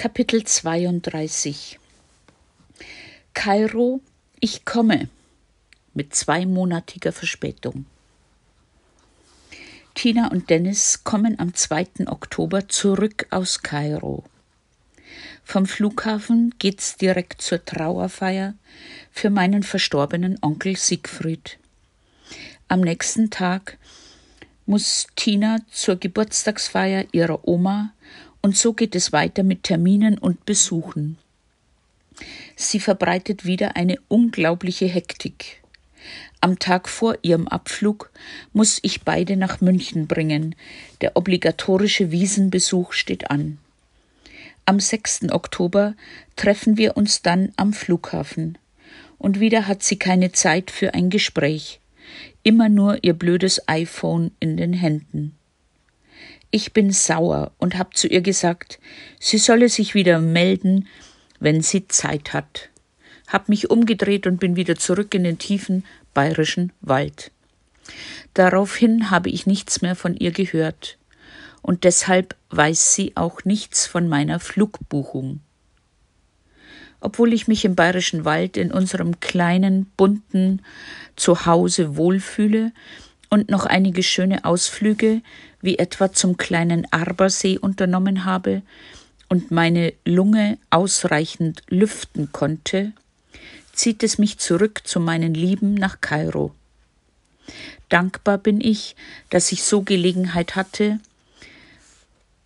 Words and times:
Kapitel 0.00 0.44
32 0.44 1.76
Kairo, 3.34 4.00
ich 4.38 4.64
komme 4.64 5.08
mit 5.92 6.14
zweimonatiger 6.14 7.10
Verspätung. 7.10 7.84
Tina 9.94 10.28
und 10.28 10.50
Dennis 10.50 11.02
kommen 11.02 11.40
am 11.40 11.52
2. 11.52 12.06
Oktober 12.06 12.68
zurück 12.68 13.26
aus 13.30 13.62
Kairo. 13.62 14.22
Vom 15.42 15.66
Flughafen 15.66 16.54
geht's 16.60 16.96
direkt 16.96 17.42
zur 17.42 17.64
Trauerfeier 17.64 18.54
für 19.10 19.30
meinen 19.30 19.64
verstorbenen 19.64 20.38
Onkel 20.42 20.76
Siegfried. 20.76 21.58
Am 22.68 22.82
nächsten 22.82 23.30
Tag 23.30 23.78
muss 24.64 25.08
Tina 25.16 25.58
zur 25.72 25.96
Geburtstagsfeier 25.96 27.06
ihrer 27.10 27.48
Oma 27.48 27.94
und 28.42 28.56
so 28.56 28.72
geht 28.72 28.94
es 28.94 29.12
weiter 29.12 29.42
mit 29.42 29.64
Terminen 29.64 30.18
und 30.18 30.44
Besuchen. 30.46 31.18
Sie 32.56 32.80
verbreitet 32.80 33.44
wieder 33.44 33.76
eine 33.76 33.96
unglaubliche 34.08 34.86
Hektik. 34.86 35.62
Am 36.40 36.58
Tag 36.58 36.88
vor 36.88 37.18
ihrem 37.22 37.48
Abflug 37.48 38.10
muss 38.52 38.78
ich 38.82 39.02
beide 39.02 39.36
nach 39.36 39.60
München 39.60 40.06
bringen. 40.06 40.54
Der 41.00 41.16
obligatorische 41.16 42.10
Wiesenbesuch 42.10 42.92
steht 42.92 43.30
an. 43.30 43.58
Am 44.64 44.80
6. 44.80 45.32
Oktober 45.32 45.94
treffen 46.36 46.76
wir 46.76 46.96
uns 46.96 47.22
dann 47.22 47.52
am 47.56 47.72
Flughafen. 47.72 48.58
Und 49.18 49.40
wieder 49.40 49.66
hat 49.66 49.82
sie 49.82 49.96
keine 49.96 50.30
Zeit 50.30 50.70
für 50.70 50.94
ein 50.94 51.10
Gespräch. 51.10 51.80
Immer 52.42 52.68
nur 52.68 53.02
ihr 53.02 53.14
blödes 53.14 53.66
iPhone 53.66 54.30
in 54.40 54.56
den 54.56 54.72
Händen. 54.72 55.37
Ich 56.50 56.72
bin 56.72 56.90
sauer 56.90 57.52
und 57.58 57.76
hab 57.76 57.96
zu 57.96 58.08
ihr 58.08 58.22
gesagt, 58.22 58.78
sie 59.20 59.38
solle 59.38 59.68
sich 59.68 59.94
wieder 59.94 60.18
melden, 60.18 60.88
wenn 61.40 61.60
sie 61.60 61.88
Zeit 61.88 62.32
hat. 62.32 62.70
Hab 63.26 63.50
mich 63.50 63.68
umgedreht 63.68 64.26
und 64.26 64.40
bin 64.40 64.56
wieder 64.56 64.76
zurück 64.76 65.14
in 65.14 65.24
den 65.24 65.38
tiefen 65.38 65.84
bayerischen 66.14 66.72
Wald. 66.80 67.30
Daraufhin 68.32 69.10
habe 69.10 69.28
ich 69.28 69.46
nichts 69.46 69.82
mehr 69.82 69.94
von 69.94 70.16
ihr 70.16 70.30
gehört, 70.30 70.98
und 71.60 71.84
deshalb 71.84 72.34
weiß 72.50 72.94
sie 72.94 73.12
auch 73.14 73.44
nichts 73.44 73.86
von 73.86 74.08
meiner 74.08 74.40
Flugbuchung. 74.40 75.40
Obwohl 77.00 77.32
ich 77.32 77.46
mich 77.46 77.64
im 77.64 77.74
bayerischen 77.74 78.24
Wald 78.24 78.56
in 78.56 78.72
unserem 78.72 79.20
kleinen, 79.20 79.86
bunten 79.96 80.62
Zuhause 81.14 81.96
wohlfühle, 81.96 82.72
und 83.28 83.50
noch 83.50 83.66
einige 83.66 84.02
schöne 84.02 84.44
Ausflüge, 84.44 85.22
wie 85.60 85.78
etwa 85.78 86.12
zum 86.12 86.36
kleinen 86.36 86.90
Arbersee 86.92 87.58
unternommen 87.58 88.24
habe 88.24 88.62
und 89.28 89.50
meine 89.50 89.92
Lunge 90.04 90.58
ausreichend 90.70 91.62
lüften 91.68 92.32
konnte, 92.32 92.92
zieht 93.72 94.02
es 94.02 94.18
mich 94.18 94.38
zurück 94.38 94.82
zu 94.84 95.00
meinen 95.00 95.34
Lieben 95.34 95.74
nach 95.74 96.00
Kairo. 96.00 96.54
Dankbar 97.88 98.38
bin 98.38 98.60
ich, 98.60 98.96
dass 99.30 99.52
ich 99.52 99.62
so 99.62 99.82
Gelegenheit 99.82 100.56
hatte, 100.56 101.00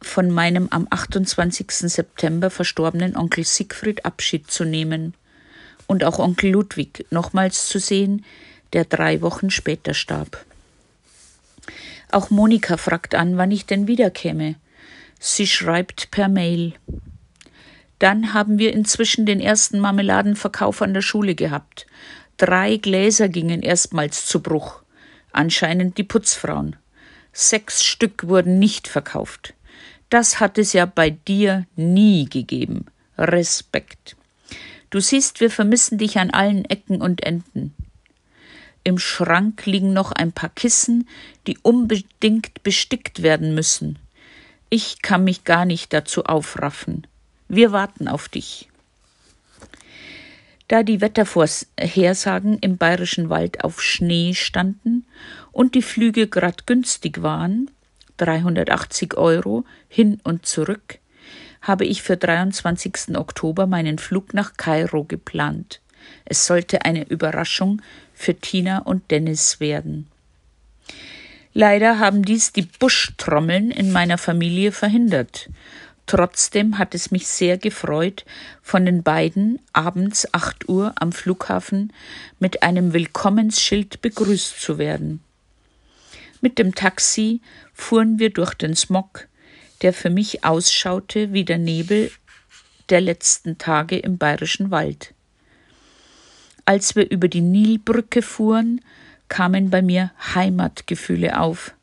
von 0.01 0.31
meinem 0.31 0.69
am 0.71 0.87
28. 0.91 1.71
September 1.71 2.51
verstorbenen 2.51 3.17
Onkel 3.17 3.45
Siegfried 3.45 4.05
Abschied 4.05 4.51
zu 4.51 4.65
nehmen 4.65 5.15
und 5.87 6.05
auch 6.05 6.19
Onkel 6.19 6.51
Ludwig 6.51 7.07
nochmals 7.11 7.69
zu 7.69 7.79
sehen, 7.79 8.25
der 8.73 8.85
drei 8.85 9.21
Wochen 9.21 9.51
später 9.51 9.95
starb. 9.95 10.45
Auch 12.11 12.31
Monika 12.31 12.77
fragt 12.77 13.15
an, 13.15 13.37
wann 13.37 13.51
ich 13.51 13.67
denn 13.67 13.87
wiederkäme. 13.87 14.57
Sie 15.19 15.47
schreibt 15.47 16.11
per 16.11 16.29
Mail. 16.29 16.75
Dann 17.99 18.35
haben 18.35 18.59
wir 18.59 18.73
inzwischen 18.73 19.27
den 19.27 19.41
ersten 19.41 19.79
Marmeladenverkauf 19.79 20.83
an 20.83 20.93
der 20.93 21.03
Schule 21.03 21.35
gehabt. 21.35 21.87
Drei 22.37 22.77
Gläser 22.77 23.29
gingen 23.29 23.63
erstmals 23.63 24.27
zu 24.27 24.43
Bruch. 24.43 24.83
Anscheinend 25.31 25.99
die 25.99 26.05
Putzfrauen. 26.05 26.77
Sechs 27.33 27.85
Stück 27.85 28.27
wurden 28.27 28.59
nicht 28.59 28.89
verkauft. 28.89 29.55
Das 30.11 30.41
hat 30.41 30.59
es 30.59 30.73
ja 30.73 30.85
bei 30.85 31.11
dir 31.11 31.67
nie 31.77 32.27
gegeben. 32.27 32.87
Respekt. 33.17 34.17
Du 34.91 35.01
siehst, 35.01 35.41
wir 35.41 35.51
vermissen 35.51 35.97
dich 35.97 36.19
an 36.19 36.31
allen 36.31 36.65
Ecken 36.67 37.01
und 37.01 37.23
Enden. 37.23 37.75
Im 38.85 38.99
Schrank 38.99 39.65
liegen 39.67 39.93
noch 39.93 40.13
ein 40.13 40.33
paar 40.33 40.51
Kissen, 40.51 41.09
die 41.47 41.59
unbedingt 41.59 42.63
bestickt 42.63 43.23
werden 43.23 43.55
müssen. 43.55 43.99
Ich 44.71 45.03
kann 45.03 45.25
mich 45.25 45.45
gar 45.45 45.65
nicht 45.65 45.93
dazu 45.93 46.25
aufraffen. 46.25 47.07
Wir 47.49 47.73
warten 47.73 48.09
auf 48.09 48.29
dich. 48.29 48.69
Da 50.69 50.83
die 50.83 51.01
Wettervorhersagen 51.01 52.59
im 52.61 52.79
bayerischen 52.79 53.29
Wald 53.29 53.63
auf 53.63 53.83
Schnee 53.83 54.33
standen 54.35 55.05
und 55.53 55.75
die 55.75 55.83
Flüge 55.83 56.29
grad 56.29 56.67
günstig 56.67 57.23
waren, 57.23 57.71
380 58.17 59.17
Euro 59.17 59.65
hin 59.89 60.19
und 60.25 60.47
zurück, 60.47 60.99
habe 61.61 61.85
ich 61.85 62.03
für 62.03 62.17
23. 62.17 63.17
Oktober 63.17 63.67
meinen 63.67 63.99
Flug 63.99 64.33
nach 64.33 64.57
Kairo 64.57 65.05
geplant. 65.05 65.81
Es 66.25 66.47
sollte 66.47 66.85
eine 66.85 67.07
Überraschung 67.09 67.83
für 68.15 68.35
Tina 68.35 68.79
und 68.79 69.11
Dennis 69.11 69.61
werden. 69.61 70.07
Leider 71.55 71.99
haben 71.99 72.25
dies 72.25 72.53
die 72.53 72.63
Buschtrommeln 72.63 73.71
in 73.71 73.93
meiner 73.93 74.19
Familie 74.19 74.73
verhindert. 74.73 75.51
Trotzdem 76.07 76.79
hat 76.79 76.95
es 76.95 77.11
mich 77.11 77.27
sehr 77.27 77.59
gefreut, 77.59 78.25
von 78.63 78.87
den 78.87 79.03
beiden 79.03 79.61
abends 79.73 80.33
acht 80.33 80.69
Uhr 80.69 80.93
am 80.97 81.13
Flughafen 81.13 81.93
mit 82.39 82.63
einem 82.63 82.93
Willkommensschild 82.93 84.03
begrüßt 84.03 84.61
zu 84.61 84.79
werden. 84.79 85.21
Mit 86.41 86.59
dem 86.59 86.75
Taxi 86.75 87.41
fuhren 87.73 88.19
wir 88.19 88.31
durch 88.31 88.55
den 88.55 88.75
Smog, 88.75 89.29
der 89.83 89.93
für 89.93 90.11
mich 90.11 90.45
ausschaute 90.45 91.33
wie 91.33 91.45
der 91.45 91.59
Nebel 91.59 92.11
der 92.89 93.01
letzten 93.01 93.59
Tage 93.59 93.99
im 93.99 94.19
bayerischen 94.19 94.71
Wald. 94.71 95.15
Als 96.65 96.95
wir 96.95 97.11
über 97.11 97.29
die 97.29 97.41
Nilbrücke 97.41 98.23
fuhren, 98.23 98.81
kamen 99.29 99.71
bei 99.71 99.83
mir 99.83 100.13
Heimatgefühle 100.35 101.41
auf. 101.41 101.75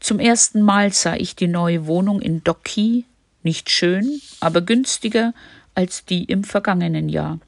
Zum 0.00 0.18
ersten 0.18 0.62
Mal 0.62 0.92
sah 0.92 1.14
ich 1.14 1.36
die 1.36 1.48
neue 1.48 1.86
Wohnung 1.86 2.20
in 2.20 2.42
Doki, 2.44 3.04
nicht 3.42 3.70
schön, 3.70 4.20
aber 4.40 4.60
günstiger 4.60 5.32
als 5.74 6.04
die 6.04 6.24
im 6.24 6.44
vergangenen 6.44 7.08
Jahr. 7.08 7.38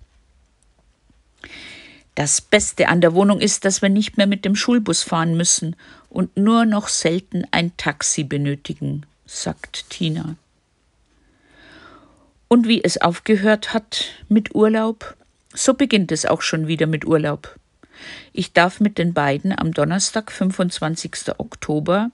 Das 2.14 2.40
Beste 2.40 2.88
an 2.88 3.00
der 3.00 3.14
Wohnung 3.14 3.40
ist, 3.40 3.64
dass 3.64 3.80
wir 3.80 3.88
nicht 3.88 4.16
mehr 4.16 4.26
mit 4.26 4.44
dem 4.44 4.56
Schulbus 4.56 5.02
fahren 5.02 5.36
müssen 5.36 5.76
und 6.10 6.36
nur 6.36 6.64
noch 6.64 6.88
selten 6.88 7.44
ein 7.52 7.76
Taxi 7.76 8.24
benötigen, 8.24 9.06
sagt 9.24 9.88
Tina. 9.90 10.36
Und 12.48 12.66
wie 12.66 12.82
es 12.82 13.00
aufgehört 13.00 13.72
hat 13.74 14.06
mit 14.28 14.54
Urlaub, 14.54 15.16
so 15.58 15.74
beginnt 15.74 16.12
es 16.12 16.24
auch 16.24 16.42
schon 16.42 16.68
wieder 16.68 16.86
mit 16.86 17.04
Urlaub. 17.04 17.56
Ich 18.32 18.52
darf 18.52 18.78
mit 18.78 18.96
den 18.96 19.12
beiden 19.12 19.58
am 19.58 19.72
Donnerstag, 19.72 20.30
25. 20.30 21.38
Oktober, 21.38 22.10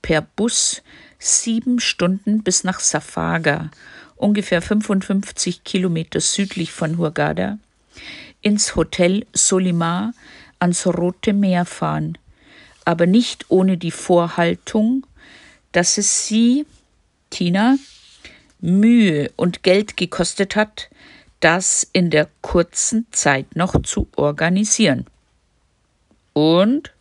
per 0.00 0.22
Bus 0.22 0.82
sieben 1.18 1.80
Stunden 1.80 2.42
bis 2.42 2.64
nach 2.64 2.80
Safaga, 2.80 3.70
ungefähr 4.16 4.62
55 4.62 5.64
Kilometer 5.64 6.20
südlich 6.20 6.72
von 6.72 6.96
Hurghada, 6.96 7.58
ins 8.40 8.74
Hotel 8.74 9.26
Solimar 9.34 10.14
ans 10.58 10.86
Rote 10.86 11.34
Meer 11.34 11.66
fahren, 11.66 12.16
aber 12.84 13.06
nicht 13.06 13.46
ohne 13.50 13.76
die 13.76 13.90
Vorhaltung, 13.90 15.06
dass 15.72 15.98
es 15.98 16.26
sie, 16.26 16.64
Tina, 17.30 17.76
Mühe 18.60 19.30
und 19.36 19.62
Geld 19.62 19.96
gekostet 19.96 20.56
hat, 20.56 20.88
das 21.42 21.86
in 21.92 22.10
der 22.10 22.28
kurzen 22.40 23.06
Zeit 23.10 23.56
noch 23.56 23.82
zu 23.82 24.08
organisieren. 24.16 25.06
Und 26.32 26.92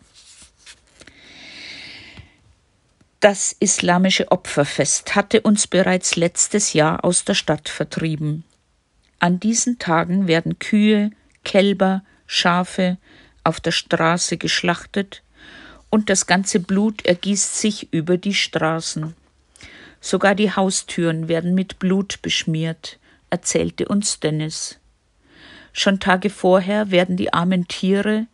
das 3.20 3.56
islamische 3.60 4.32
Opferfest 4.32 5.16
hatte 5.16 5.42
uns 5.42 5.68
bereits 5.68 6.16
letztes 6.16 6.74
Jahr 6.74 7.06
aus 7.06 7.24
der 7.24 7.36
Stadt 7.36 7.70
vertrieben. 7.70 8.44
An 9.20 9.40
diesen 9.40 9.78
Tagen 9.78 10.28
werden 10.28 10.58
Kühe, 10.58 11.12
Kälber, 11.44 12.04
Schafe 12.26 12.98
auf 13.44 13.60
der 13.60 13.72
Straße 13.72 14.38
geschlachtet 14.38 15.22
und 15.92 16.10
das 16.10 16.26
ganze 16.26 16.60
Blut 16.60 17.06
ergießt 17.06 17.60
sich 17.60 17.94
über 17.94 18.18
die 18.18 18.34
Straßen. 18.34 19.16
Sogar 20.00 20.34
die 20.34 20.52
Haustüren 20.52 21.28
werden 21.28 21.54
mit 21.54 21.78
Blut 21.78 22.24
beschmiert 22.24 22.98
erzählte 23.32 23.88
uns 23.88 24.20
Dennis. 24.20 24.78
Schon 25.74 26.00
Tage 26.00 26.30
vorher 26.30 26.92
werden 26.92 27.18
die 27.18 27.34
armen 27.34 27.68
Tiere 27.68 28.28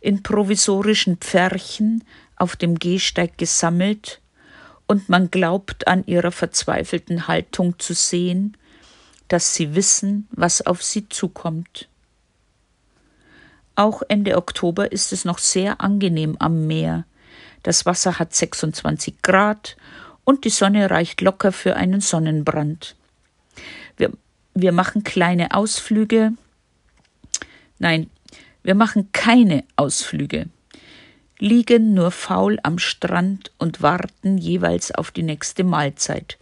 in 0.00 0.22
provisorischen 0.22 1.18
Pferchen 1.18 2.04
auf 2.36 2.56
dem 2.56 2.78
Gehsteig 2.78 3.36
gesammelt 3.36 4.20
und 4.86 5.08
man 5.08 5.30
glaubt 5.30 5.88
an 5.88 6.06
ihrer 6.06 6.30
verzweifelten 6.30 7.28
Haltung 7.28 7.78
zu 7.78 7.92
sehen, 7.92 8.56
dass 9.28 9.54
sie 9.54 9.74
wissen, 9.74 10.28
was 10.30 10.64
auf 10.64 10.82
sie 10.82 11.08
zukommt. 11.08 11.88
Auch 13.74 14.02
Ende 14.08 14.36
Oktober 14.36 14.92
ist 14.92 15.12
es 15.12 15.24
noch 15.24 15.38
sehr 15.38 15.80
angenehm 15.80 16.36
am 16.38 16.66
Meer. 16.66 17.04
Das 17.62 17.84
Wasser 17.84 18.18
hat 18.18 18.34
26 18.34 19.22
Grad 19.22 19.76
und 20.24 20.44
die 20.44 20.50
Sonne 20.50 20.90
reicht 20.90 21.20
locker 21.20 21.52
für 21.52 21.76
einen 21.76 22.00
Sonnenbrand. 22.00 22.96
Wir, 24.58 24.72
machen 24.72 25.04
kleine 25.04 25.50
Ausflüge. 25.50 26.32
Nein, 27.78 28.08
wir 28.62 28.74
machen 28.74 29.12
keine 29.12 29.64
Ausflüge, 29.76 30.46
liegen 31.38 31.92
nur 31.92 32.10
faul 32.10 32.58
am 32.62 32.78
Strand 32.78 33.52
und 33.58 33.82
warten 33.82 34.38
jeweils 34.38 34.92
auf 34.92 35.10
die 35.10 35.24
nächste 35.24 35.62
Mahlzeit, 35.62 36.38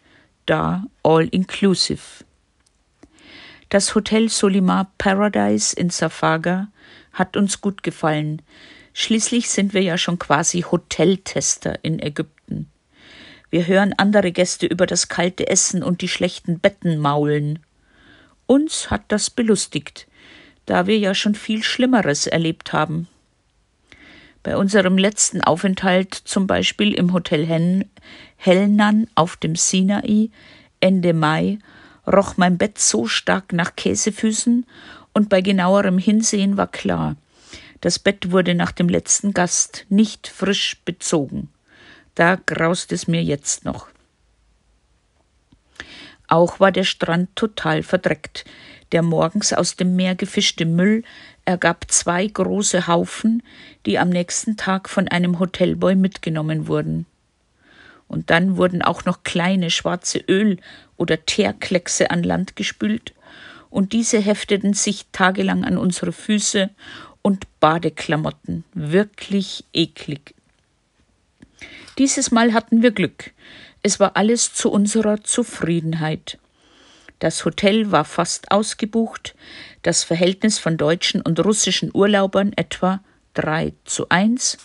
da 0.47 0.85
all 1.03 1.27
inclusive. 1.27 2.23
Das 3.69 3.97
Hotel 3.97 4.29
Solimar 4.29 4.93
Paradise 4.97 5.75
in 5.75 5.91
Safaga 5.91 6.69
hat 7.13 7.37
uns 7.37 7.61
gut 7.61 7.83
gefallen. 7.83 8.43
Schließlich 8.93 9.51
sind 9.51 9.75
wir 9.75 9.83
ja 9.83 9.99
schon 9.99 10.21
quasi 10.21 10.61
Hoteltester 10.61 11.81
in 11.83 11.99
Ägypten. 11.99 12.71
Wir 13.51 13.67
hören 13.67 13.93
andere 13.97 14.31
Gäste 14.31 14.67
über 14.67 14.87
das 14.87 15.09
kalte 15.09 15.49
Essen 15.49 15.83
und 15.83 16.01
die 16.01 16.09
schlechten 16.09 16.61
Betten 16.61 16.99
maulen. 16.99 17.59
Uns 18.47 18.91
hat 18.91 19.03
das 19.09 19.31
belustigt, 19.31 20.07
da 20.67 20.87
wir 20.87 20.99
ja 20.99 21.15
schon 21.15 21.35
viel 21.35 21.63
Schlimmeres 21.63 22.27
erlebt 22.27 22.73
haben. 22.73 23.09
Bei 24.43 24.57
unserem 24.57 24.99
letzten 24.99 25.41
Aufenthalt, 25.41 26.15
zum 26.15 26.47
Beispiel 26.47 26.93
im 26.93 27.13
Hotel 27.13 27.47
Hen 27.47 27.91
Hellnan 28.37 29.07
auf 29.15 29.37
dem 29.37 29.57
Sinai, 29.57 30.29
Ende 30.81 31.15
Mai, 31.15 31.59
roch 32.07 32.37
mein 32.37 32.59
Bett 32.59 32.79
so 32.79 33.07
stark 33.07 33.55
nach 33.55 33.75
Käsefüßen 33.75 34.67
und 35.15 35.29
bei 35.31 35.41
genauerem 35.41 35.97
Hinsehen 35.97 36.59
war 36.59 36.67
klar, 36.67 37.17
das 37.81 37.99
Bett 37.99 38.31
wurde 38.31 38.55
nach 38.55 38.73
dem 38.73 38.89
letzten 38.89 39.33
Gast 39.33 39.87
nicht 39.89 40.27
frisch 40.27 40.79
bezogen. 40.85 41.49
Da 42.15 42.37
graust 42.37 42.93
es 42.93 43.09
mir 43.09 43.23
jetzt 43.23 43.65
noch. 43.65 43.89
Auch 46.29 46.61
war 46.61 46.73
der 46.73 46.85
Strand 46.85 47.35
total 47.37 47.83
verdreckt. 47.83 48.45
Der 48.93 49.03
morgens 49.03 49.53
aus 49.53 49.77
dem 49.77 49.97
Meer 49.97 50.15
gefischte 50.15 50.65
Müll 50.65 51.03
ergab 51.45 51.91
zwei 51.91 52.27
große 52.27 52.87
Haufen, 52.87 53.43
die 53.87 53.99
am 53.99 54.09
nächsten 54.09 54.57
Tag 54.57 54.89
von 54.89 55.09
einem 55.09 55.39
Hotelboy 55.39 55.95
mitgenommen 55.95 56.69
wurden. 56.69 57.07
Und 58.09 58.31
dann 58.31 58.57
wurden 58.57 58.83
auch 58.83 59.05
noch 59.05 59.23
kleine 59.25 59.71
schwarze 59.71 60.19
Öl- 60.19 60.59
oder 60.97 61.25
Teerkleckse 61.25 62.11
an 62.11 62.23
Land 62.23 62.57
gespült, 62.57 63.13
und 63.71 63.93
diese 63.93 64.21
hefteten 64.21 64.73
sich 64.73 65.07
tagelang 65.11 65.65
an 65.65 65.79
unsere 65.79 66.13
Füße 66.13 66.71
und 67.23 67.45
Badeklamotten. 67.59 68.63
Wirklich 68.73 69.65
eklig. 69.73 70.37
Dieses 71.99 72.31
Mal 72.31 72.53
hatten 72.53 72.83
wir 72.83 72.93
Glück. 72.93 73.33
Es 73.87 74.01
war 74.01 74.17
alles 74.17 74.55
zu 74.55 74.73
unserer 74.73 75.23
Zufriedenheit. 75.23 76.39
Das 77.19 77.45
Hotel 77.45 77.93
war 77.93 78.07
fast 78.07 78.51
ausgebucht, 78.51 79.35
das 79.83 80.05
Verhältnis 80.05 80.59
von 80.59 80.79
deutschen 80.79 81.21
und 81.21 81.45
russischen 81.45 81.91
Urlaubern 81.93 82.55
etwa 82.57 83.01
drei 83.35 83.75
zu 83.85 84.09
eins 84.09 84.57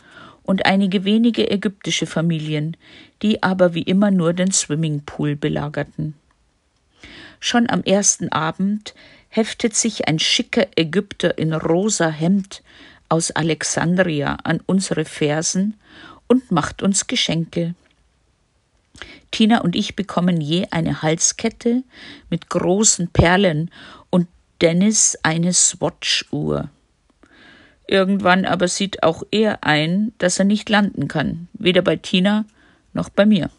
und 0.43 0.65
einige 0.65 1.03
wenige 1.03 1.51
ägyptische 1.51 2.05
Familien, 2.05 2.77
die 3.21 3.43
aber 3.43 3.73
wie 3.73 3.81
immer 3.81 4.09
nur 4.09 4.31
den 4.31 4.53
Swimmingpool 4.53 5.35
belagerten. 5.35 6.13
Schon 7.41 7.69
am 7.69 7.83
ersten 7.83 8.29
Abend 8.29 8.95
heftet 9.27 9.75
sich 9.75 10.07
ein 10.07 10.19
schicker 10.19 10.65
Ägypter 10.77 11.37
in 11.37 11.51
rosa 11.51 12.07
Hemd 12.07 12.63
aus 13.09 13.31
Alexandria 13.31 14.37
an 14.45 14.61
unsere 14.65 15.03
Fersen 15.03 15.77
und 16.27 16.51
macht 16.51 16.81
uns 16.81 17.07
Geschenke. 17.07 17.75
Tina 19.31 19.61
und 19.61 19.75
ich 19.75 19.95
bekommen 19.95 20.41
je 20.41 20.67
eine 20.71 21.01
Halskette 21.01 21.83
mit 22.29 22.49
großen 22.49 23.09
Perlen 23.09 23.71
und 24.09 24.27
Dennis 24.61 25.17
eine 25.23 25.53
Swatch-Uhr. 25.53 26.69
Irgendwann 27.87 28.45
aber 28.45 28.67
sieht 28.67 29.03
auch 29.03 29.23
er 29.31 29.63
ein, 29.63 30.13
dass 30.17 30.37
er 30.39 30.45
nicht 30.45 30.69
landen 30.69 31.07
kann, 31.07 31.47
weder 31.53 31.81
bei 31.81 31.95
Tina 31.95 32.45
noch 32.93 33.09
bei 33.09 33.25
mir. 33.25 33.49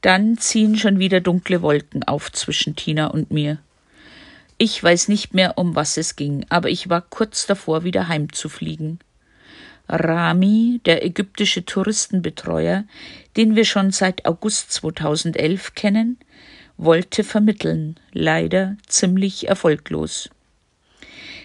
Dann 0.00 0.36
ziehen 0.36 0.76
schon 0.76 0.98
wieder 0.98 1.20
dunkle 1.20 1.62
Wolken 1.62 2.02
auf 2.02 2.32
zwischen 2.32 2.74
Tina 2.74 3.06
und 3.06 3.30
mir. 3.30 3.58
Ich 4.58 4.82
weiß 4.82 5.08
nicht 5.08 5.32
mehr, 5.32 5.58
um 5.58 5.76
was 5.76 5.96
es 5.96 6.16
ging, 6.16 6.44
aber 6.48 6.70
ich 6.70 6.88
war 6.88 7.02
kurz 7.02 7.46
davor, 7.46 7.84
wieder 7.84 8.08
heimzufliegen. 8.08 8.98
Rami, 9.88 10.80
der 10.86 11.04
ägyptische 11.04 11.64
Touristenbetreuer, 11.64 12.84
den 13.36 13.56
wir 13.56 13.64
schon 13.64 13.90
seit 13.90 14.24
August 14.26 14.72
2011 14.72 15.74
kennen, 15.74 16.18
wollte 16.76 17.24
vermitteln, 17.24 17.98
leider 18.12 18.76
ziemlich 18.86 19.48
erfolglos. 19.48 20.30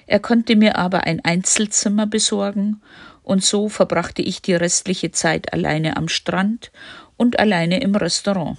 Er 0.06 0.20
konnte 0.20 0.56
mir 0.56 0.78
aber 0.78 1.04
ein 1.04 1.24
Einzelzimmer 1.24 2.08
besorgen, 2.08 2.82
und 3.24 3.44
so 3.44 3.68
verbrachte 3.68 4.22
ich 4.22 4.42
die 4.42 4.56
restliche 4.56 5.12
Zeit 5.12 5.52
alleine 5.52 5.98
am 5.98 6.08
Strand 6.08 6.72
und 7.18 7.40
alleine 7.40 7.82
im 7.82 7.94
Restaurant. 7.94 8.58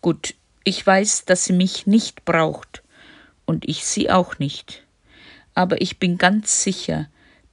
Gut, 0.00 0.34
ich 0.64 0.84
weiß, 0.84 1.24
dass 1.24 1.44
sie 1.44 1.52
mich 1.52 1.86
nicht 1.86 2.24
braucht, 2.24 2.82
und 3.44 3.68
ich 3.68 3.84
sie 3.86 4.10
auch 4.10 4.38
nicht. 4.40 4.84
Aber 5.54 5.80
ich 5.80 5.98
bin 5.98 6.18
ganz 6.18 6.62
sicher, 6.64 7.08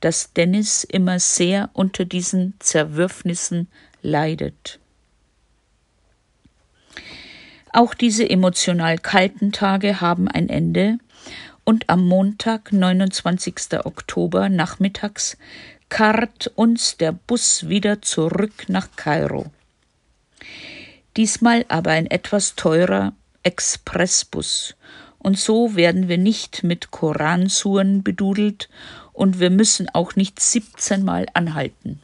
dass 0.06 0.34
Dennis 0.34 0.84
immer 0.84 1.20
sehr 1.20 1.72
unter 1.74 2.06
diesen 2.06 2.54
Zerwürfnissen 2.60 3.68
leidet. 4.04 4.78
Auch 7.74 7.96
diese 7.96 8.30
emotional 8.30 9.00
kalten 9.00 9.52
Tage 9.52 10.02
haben 10.02 10.28
ein 10.28 10.48
Ende, 10.48 11.00
und 11.64 11.90
am 11.90 12.08
Montag, 12.08 12.72
29. 12.72 13.84
Oktober 13.84 14.48
nachmittags, 14.48 15.38
karrt 15.90 16.52
uns 16.54 16.98
der 16.98 17.12
Bus 17.12 17.68
wieder 17.68 18.04
zurück 18.04 18.66
nach 18.68 18.90
Kairo. 18.96 19.48
Diesmal 21.18 21.66
aber 21.68 21.90
ein 21.90 22.06
etwas 22.06 22.54
teurer 22.54 23.14
Expressbus, 23.42 24.76
und 25.18 25.40
so 25.40 25.76
werden 25.76 26.10
wir 26.10 26.20
nicht 26.20 26.64
mit 26.64 26.92
Koransuren 26.92 28.04
bedudelt 28.04 28.70
und 29.16 29.40
wir 29.40 29.50
müssen 29.50 29.90
auch 29.90 30.16
nicht 30.16 30.40
17 30.40 31.04
Mal 31.04 31.26
anhalten. 31.34 32.02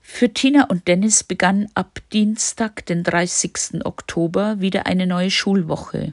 Für 0.00 0.32
Tina 0.32 0.64
und 0.64 0.88
Dennis 0.88 1.24
begann 1.24 1.68
ab 1.74 2.00
Dienstag, 2.12 2.86
den 2.86 3.02
30. 3.02 3.84
Oktober, 3.84 4.60
wieder 4.60 4.86
eine 4.86 5.06
neue 5.06 5.30
Schulwoche. 5.30 6.12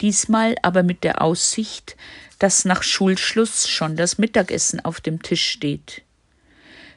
Diesmal 0.00 0.54
aber 0.62 0.82
mit 0.82 1.04
der 1.04 1.20
Aussicht, 1.20 1.96
dass 2.38 2.64
nach 2.64 2.82
Schulschluss 2.82 3.68
schon 3.68 3.96
das 3.96 4.18
Mittagessen 4.18 4.84
auf 4.84 5.00
dem 5.00 5.22
Tisch 5.22 5.44
steht. 5.44 6.02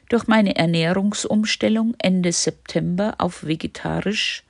Durch 0.08 0.26
meine 0.26 0.56
Ernährungsumstellung 0.56 1.94
Ende 1.98 2.32
September 2.32 3.16
auf 3.18 3.46
vegetarisch 3.46 4.44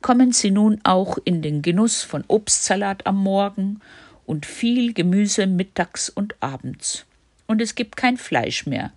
kommen 0.00 0.32
sie 0.32 0.50
nun 0.50 0.80
auch 0.84 1.18
in 1.24 1.42
den 1.42 1.62
Genuss 1.62 2.02
von 2.02 2.24
Obstsalat 2.28 3.06
am 3.06 3.16
Morgen 3.16 3.80
und 4.26 4.46
viel 4.46 4.92
Gemüse 4.92 5.46
mittags 5.46 6.08
und 6.08 6.34
abends. 6.40 7.06
Und 7.46 7.60
es 7.60 7.74
gibt 7.74 7.96
kein 7.96 8.16
Fleisch 8.16 8.66
mehr, 8.66 8.92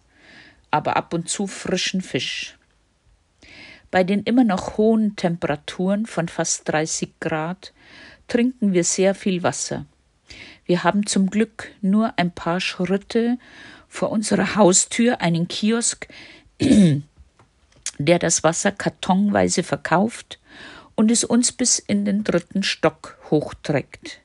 aber 0.72 0.96
ab 0.96 1.14
und 1.14 1.30
zu 1.30 1.48
frischen 1.48 2.02
Fisch. 2.02 2.58
Bei 3.92 4.04
den 4.04 4.24
immer 4.24 4.44
noch 4.44 4.78
hohen 4.78 5.16
Temperaturen 5.16 6.06
von 6.06 6.28
fast 6.28 6.68
30 6.70 7.20
Grad 7.20 7.74
trinken 8.28 8.74
wir 8.74 8.84
sehr 8.84 9.16
viel 9.16 9.44
Wasser. 9.44 9.86
Wir 10.66 10.84
haben 10.84 11.06
zum 11.06 11.30
Glück 11.30 11.72
nur 11.82 12.14
ein 12.18 12.32
paar 12.32 12.60
Schritte 12.60 13.38
vor 13.88 14.12
unserer 14.12 14.56
Haustür 14.56 15.22
einen 15.22 15.48
Kiosk, 15.48 16.08
der 16.60 18.20
das 18.20 18.44
Wasser 18.44 18.72
kartonweise 18.72 19.64
verkauft 19.64 20.40
und 20.96 21.10
es 21.10 21.24
uns 21.24 21.52
bis 21.54 21.80
in 21.80 22.04
den 22.04 22.24
dritten 22.24 22.64
Stock 22.64 23.18
hochträgt. 23.30 24.20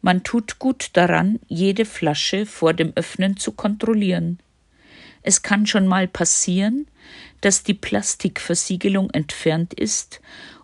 Man 0.00 0.22
tut 0.22 0.58
gut 0.58 0.90
daran, 0.92 1.40
jede 1.48 1.84
Flasche 1.84 2.46
vor 2.46 2.72
dem 2.72 2.92
Öffnen 2.94 3.36
zu 3.36 3.52
kontrollieren. 3.52 4.38
Es 5.22 5.42
kann 5.42 5.66
schon 5.66 5.86
mal 5.86 6.06
passieren, 6.06 6.86
dass 7.40 7.62
die 7.62 7.74
Plastikversiegelung 7.74 9.10
entfernt 9.10 9.74
ist 9.74 10.20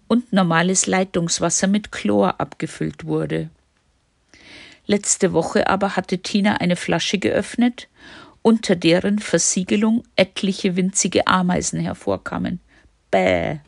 und 0.09 0.33
normales 0.33 0.87
Leitungswasser 0.87 1.67
mit 1.67 1.93
Chlor 1.93 2.41
abgefüllt 2.41 3.05
wurde. 3.05 3.50
Letzte 4.87 5.33
Woche 5.33 5.69
aber 5.69 5.97
hatte 5.97 6.19
Tina 6.19 6.57
eine 6.59 6.76
Flasche 6.76 7.19
geöffnet 7.19 7.88
unter 8.43 8.76
deren 8.76 9.19
Versiegelung 9.19 10.05
etliche 10.17 10.76
winzige 10.76 11.26
Ameisen 11.26 11.81
hervorkamen. 11.81 12.61
Bäh. 13.11 13.61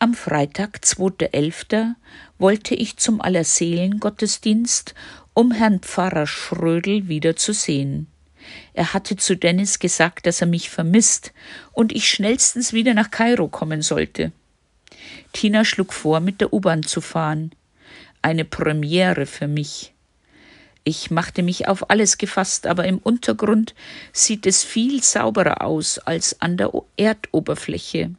Am 0.00 0.14
Freitag, 0.14 0.78
2.11., 0.84 1.94
wollte 2.38 2.76
ich 2.76 2.98
zum 2.98 3.20
Allerseelengottesdienst, 3.20 4.94
um 5.34 5.50
Herrn 5.50 5.80
Pfarrer 5.80 6.28
Schrödel 6.28 7.08
wiederzusehen. 7.08 8.06
Er 8.74 8.94
hatte 8.94 9.16
zu 9.16 9.36
Dennis 9.36 9.80
gesagt, 9.80 10.26
dass 10.26 10.40
er 10.40 10.46
mich 10.46 10.70
vermisst 10.70 11.32
und 11.72 11.90
ich 11.90 12.08
schnellstens 12.08 12.72
wieder 12.72 12.94
nach 12.94 13.10
Kairo 13.10 13.48
kommen 13.48 13.82
sollte. 13.82 14.30
Tina 15.32 15.64
schlug 15.64 15.92
vor, 15.92 16.20
mit 16.20 16.40
der 16.40 16.52
U-Bahn 16.52 16.84
zu 16.84 17.00
fahren. 17.00 17.50
Eine 18.22 18.44
Premiere 18.44 19.26
für 19.26 19.48
mich. 19.48 19.94
Ich 20.84 21.10
machte 21.10 21.42
mich 21.42 21.66
auf 21.66 21.90
alles 21.90 22.18
gefasst, 22.18 22.68
aber 22.68 22.84
im 22.84 22.98
Untergrund 22.98 23.74
sieht 24.12 24.46
es 24.46 24.62
viel 24.62 25.02
sauberer 25.02 25.62
aus 25.62 25.98
als 25.98 26.40
an 26.40 26.56
der 26.56 26.70
Erdoberfläche. 26.96 28.14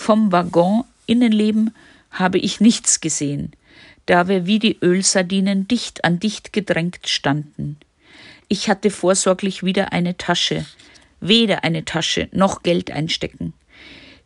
Vom 0.00 0.30
Waggon 0.32 0.84
Innenleben 1.06 1.74
habe 2.12 2.38
ich 2.38 2.60
nichts 2.60 3.00
gesehen, 3.00 3.52
da 4.06 4.26
wir 4.26 4.46
wie 4.46 4.58
die 4.60 4.78
Ölsardinen 4.80 5.68
dicht 5.68 6.04
an 6.04 6.18
dicht 6.20 6.54
gedrängt 6.54 7.08
standen. 7.08 7.76
Ich 8.46 8.70
hatte 8.70 8.90
vorsorglich 8.90 9.64
wieder 9.64 9.92
eine 9.92 10.16
Tasche, 10.16 10.64
weder 11.20 11.64
eine 11.64 11.84
Tasche 11.84 12.28
noch 12.32 12.62
Geld 12.62 12.90
einstecken. 12.92 13.52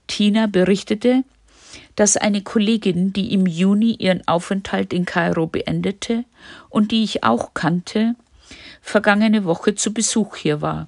Tina 0.07 0.47
berichtete, 0.47 1.25
dass 1.97 2.19
eine 2.19 2.43
Kollegin, 2.43 3.15
die 3.15 3.33
im 3.33 3.47
Juni 3.47 3.95
ihren 3.95 4.29
Aufenthalt 4.29 4.93
in 4.93 5.07
Kairo 5.07 5.47
beendete 5.47 6.25
und 6.69 6.93
die 6.93 7.03
ich 7.03 7.25
auch 7.25 7.55
kannte, 7.55 8.15
vergangene 8.83 9.47
Woche 9.47 9.75
zu 9.75 9.93
Besuch 9.93 10.37
hier 10.37 10.61
war. 10.61 10.87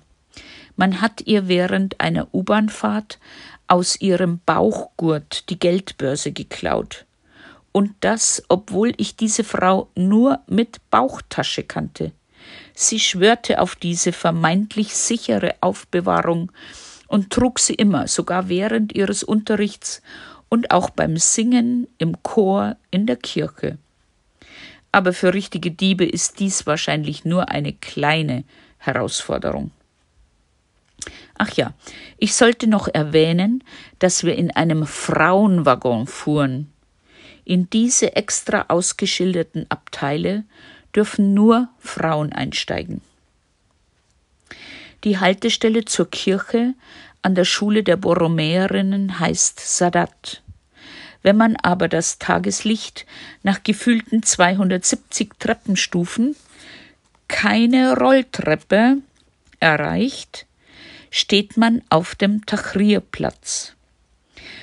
Man 0.77 1.01
hat 1.01 1.23
ihr 1.27 1.49
während 1.49 2.01
einer 2.01 2.35
U-Bahn-Fahrt 2.35 3.19
aus 3.69 4.01
ihrem 4.01 4.41
Bauchgurt 4.45 5.49
die 5.51 5.59
Geldbörse 5.59 6.33
geklaut. 6.33 7.07
Und 7.73 7.93
das, 8.01 8.43
obwohl 8.49 8.93
ich 8.97 9.17
diese 9.17 9.45
Frau 9.45 9.89
nur 9.95 10.41
mit 10.47 10.79
Bauchtasche 10.91 11.65
kannte. 11.65 12.13
Sie 12.75 13.01
schwörte 13.01 13.61
auf 13.61 13.75
diese 13.75 14.13
vermeintlich 14.13 14.95
sichere 14.95 15.55
Aufbewahrung 15.61 16.53
und 17.09 17.31
trug 17.31 17.59
sie 17.59 17.75
immer, 17.75 18.07
sogar 18.07 18.49
während 18.49 18.95
ihres 18.95 19.23
Unterrichts 19.23 20.03
und 20.49 20.71
auch 20.71 20.91
beim 20.91 21.17
Singen 21.17 21.89
im 21.99 22.23
Chor 22.23 22.77
in 22.91 23.07
der 23.07 23.17
Kirche. 23.17 23.79
Aber 24.93 25.13
für 25.13 25.35
richtige 25.35 25.73
Diebe 25.73 26.05
ist 26.05 26.39
dies 26.39 26.67
wahrscheinlich 26.67 27.25
nur 27.25 27.49
eine 27.49 27.73
kleine 27.73 28.45
Herausforderung. 28.79 29.73
Ach 31.37 31.51
ja, 31.55 31.75
ich 32.19 32.35
sollte 32.35 32.67
noch 32.67 32.89
erwähnen, 32.89 33.65
dass 33.99 34.25
wir 34.25 34.37
in 34.37 34.51
einem 34.51 34.87
Frauenwaggon 34.87 36.07
fuhren. 36.07 36.73
In 37.45 37.69
diese 37.69 38.17
extra 38.17 38.67
ausgeschilderten 38.69 39.67
Abteile 39.69 40.45
dürfen 40.95 41.35
nur 41.35 41.69
Frauen 41.79 42.33
einsteigen. 42.33 43.03
Die 45.03 45.19
Haltestelle 45.19 45.85
zur 45.85 46.11
Kirche 46.11 46.75
an 47.21 47.35
der 47.35 47.45
Schule 47.45 47.83
der 47.83 47.97
Borromäerinnen 47.97 49.19
heißt 49.19 49.61
Sadat. 49.61 50.43
Wenn 51.23 51.37
man 51.37 51.57
aber 51.57 51.89
das 51.89 52.19
Tageslicht 52.19 53.07
nach 53.43 53.63
gefühlten 53.63 54.23
270 54.23 55.31
Treppenstufen 55.39 56.37
keine 57.29 57.97
Rolltreppe 57.97 58.99
erreicht, 59.59 60.47
steht 61.15 61.57
man 61.57 61.83
auf 61.91 62.15
dem 62.15 62.45
Tahrirplatz. 62.45 63.75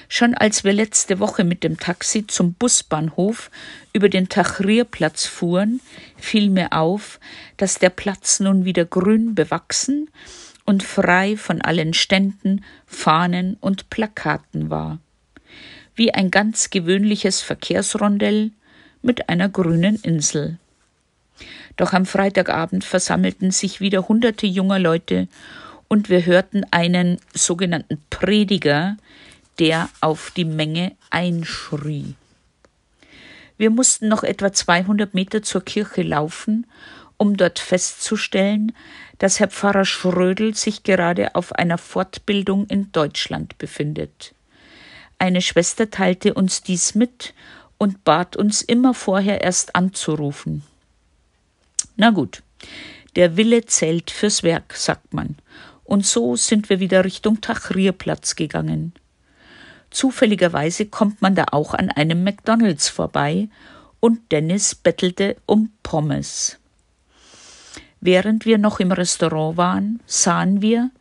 Schon 0.10 0.34
als 0.34 0.66
wir 0.66 0.74
letzte 0.74 1.20
Woche 1.20 1.46
mit 1.46 1.64
dem 1.64 1.80
Taxi 1.80 2.28
zum 2.28 2.54
Busbahnhof 2.54 3.50
über 3.94 4.10
den 4.10 4.28
Tahrirplatz 4.28 5.26
fuhren, 5.26 5.80
fiel 6.18 6.50
mir 6.50 6.74
auf, 6.74 7.20
dass 7.56 7.80
der 7.80 7.90
Platz 7.90 8.42
nun 8.42 8.66
wieder 8.66 8.84
grün 8.84 9.34
bewachsen 9.36 10.10
und 10.66 10.84
frei 10.84 11.38
von 11.38 11.62
allen 11.62 11.94
Ständen, 11.94 12.66
Fahnen 12.86 13.56
und 13.62 13.90
Plakaten 13.90 14.70
war 14.70 15.00
wie 15.96 16.14
ein 16.14 16.32
ganz 16.32 16.70
gewöhnliches 16.70 17.42
Verkehrsrondell 17.42 18.52
mit 19.02 19.30
einer 19.30 19.50
grünen 19.50 19.98
Insel. 19.98 20.58
Doch 21.78 21.94
am 21.94 22.06
Freitagabend 22.06 22.84
versammelten 22.84 23.52
sich 23.52 23.82
wieder 23.82 24.08
hunderte 24.08 24.46
junger 24.48 24.80
Leute 24.80 25.28
und 25.92 26.08
wir 26.08 26.26
hörten 26.26 26.64
einen 26.72 27.20
sogenannten 27.34 28.02
Prediger, 28.10 28.96
der 29.60 29.90
auf 30.00 30.32
die 30.32 30.46
Menge 30.46 30.94
einschrie. 31.10 32.16
Wir 33.58 33.72
mussten 33.72 34.08
noch 34.08 34.24
etwa 34.24 34.54
200 34.54 35.14
Meter 35.14 35.44
zur 35.44 35.66
Kirche 35.66 36.02
laufen, 36.02 36.66
um 37.18 37.36
dort 37.36 37.60
festzustellen, 37.60 38.72
dass 39.18 39.42
Herr 39.42 39.50
Pfarrer 39.50 39.84
Schrödel 39.84 40.56
sich 40.56 40.84
gerade 40.84 41.36
auf 41.36 41.52
einer 41.52 41.78
Fortbildung 41.78 42.68
in 42.68 42.94
Deutschland 42.94 43.58
befindet. 43.58 44.34
Eine 45.20 45.42
Schwester 45.42 45.90
teilte 45.90 46.36
uns 46.36 46.64
dies 46.64 46.96
mit 46.96 47.34
und 47.78 48.06
bat 48.06 48.38
uns 48.38 48.62
immer 48.62 48.94
vorher 48.94 49.42
erst 49.42 49.76
anzurufen. 49.76 50.64
Na 51.98 52.12
gut, 52.12 52.44
der 53.18 53.36
Wille 53.36 53.66
zählt 53.66 54.10
fürs 54.10 54.42
Werk, 54.42 54.74
sagt 54.74 55.14
man. 55.14 55.36
Und 55.84 56.06
so 56.06 56.36
sind 56.36 56.70
wir 56.70 56.80
wieder 56.80 57.04
Richtung 57.04 57.42
Tahrirplatz 57.42 58.36
gegangen. 58.36 58.94
Zufälligerweise 59.90 60.86
kommt 60.86 61.22
man 61.22 61.36
da 61.36 61.46
auch 61.52 61.74
an 61.74 61.90
einem 61.90 62.24
McDonalds 62.24 62.88
vorbei 62.88 63.50
und 64.00 64.32
Dennis 64.32 64.74
bettelte 64.74 65.36
um 65.46 65.72
Pommes. 65.84 66.58
Während 68.00 68.46
wir 68.46 68.58
noch 68.58 68.80
im 68.80 68.92
Restaurant 68.92 69.58
waren, 69.58 70.00
sahen 70.06 70.62
wir, 70.62 70.92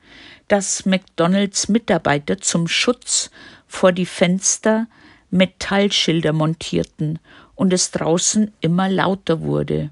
dass 0.48 0.84
McDonalds 0.84 1.68
Mitarbeiter 1.68 2.38
zum 2.38 2.68
Schutz 2.68 3.30
vor 3.66 3.92
die 3.92 4.06
Fenster 4.06 4.86
Metallschilder 5.30 6.32
montierten 6.32 7.20
und 7.54 7.72
es 7.72 7.92
draußen 7.92 8.52
immer 8.60 8.88
lauter 8.88 9.42
wurde. 9.42 9.90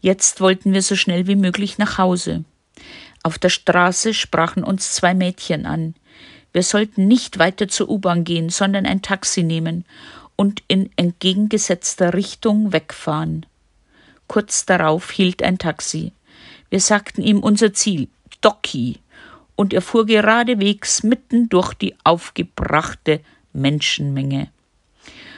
Jetzt 0.00 0.40
wollten 0.40 0.72
wir 0.72 0.82
so 0.82 0.96
schnell 0.96 1.26
wie 1.26 1.36
möglich 1.36 1.78
nach 1.78 1.98
Hause. 1.98 2.44
Auf 3.22 3.38
der 3.38 3.50
Straße 3.50 4.14
sprachen 4.14 4.64
uns 4.64 4.92
zwei 4.92 5.14
Mädchen 5.14 5.66
an. 5.66 5.94
Wir 6.52 6.62
sollten 6.62 7.06
nicht 7.06 7.38
weiter 7.38 7.68
zur 7.68 7.88
U-Bahn 7.90 8.24
gehen, 8.24 8.48
sondern 8.48 8.86
ein 8.86 9.02
Taxi 9.02 9.42
nehmen 9.42 9.84
und 10.36 10.62
in 10.68 10.90
entgegengesetzter 10.96 12.14
Richtung 12.14 12.72
wegfahren. 12.72 13.46
Kurz 14.26 14.64
darauf 14.64 15.10
hielt 15.10 15.42
ein 15.42 15.58
Taxi. 15.58 16.12
Wir 16.70 16.80
sagten 16.80 17.22
ihm 17.22 17.40
unser 17.40 17.72
Ziel, 17.72 18.08
Doki, 18.40 19.00
und 19.54 19.74
er 19.74 19.82
fuhr 19.82 20.06
geradewegs 20.06 21.02
mitten 21.02 21.48
durch 21.50 21.74
die 21.74 21.94
aufgebrachte 22.04 23.20
Menschenmenge. 23.52 24.48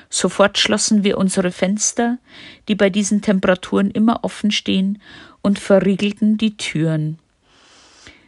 Sofort 0.09 0.59
schlossen 0.59 1.05
wir 1.05 1.19
unsere 1.19 1.51
Fenster, 1.51 2.19
die 2.69 2.75
bei 2.75 2.91
diesen 2.91 3.23
Temperaturen 3.23 3.91
immer 3.91 4.23
offen 4.23 4.51
stehen, 4.51 5.01
und 5.41 5.59
verriegelten 5.59 6.37
die 6.37 6.57
Türen. 6.57 7.19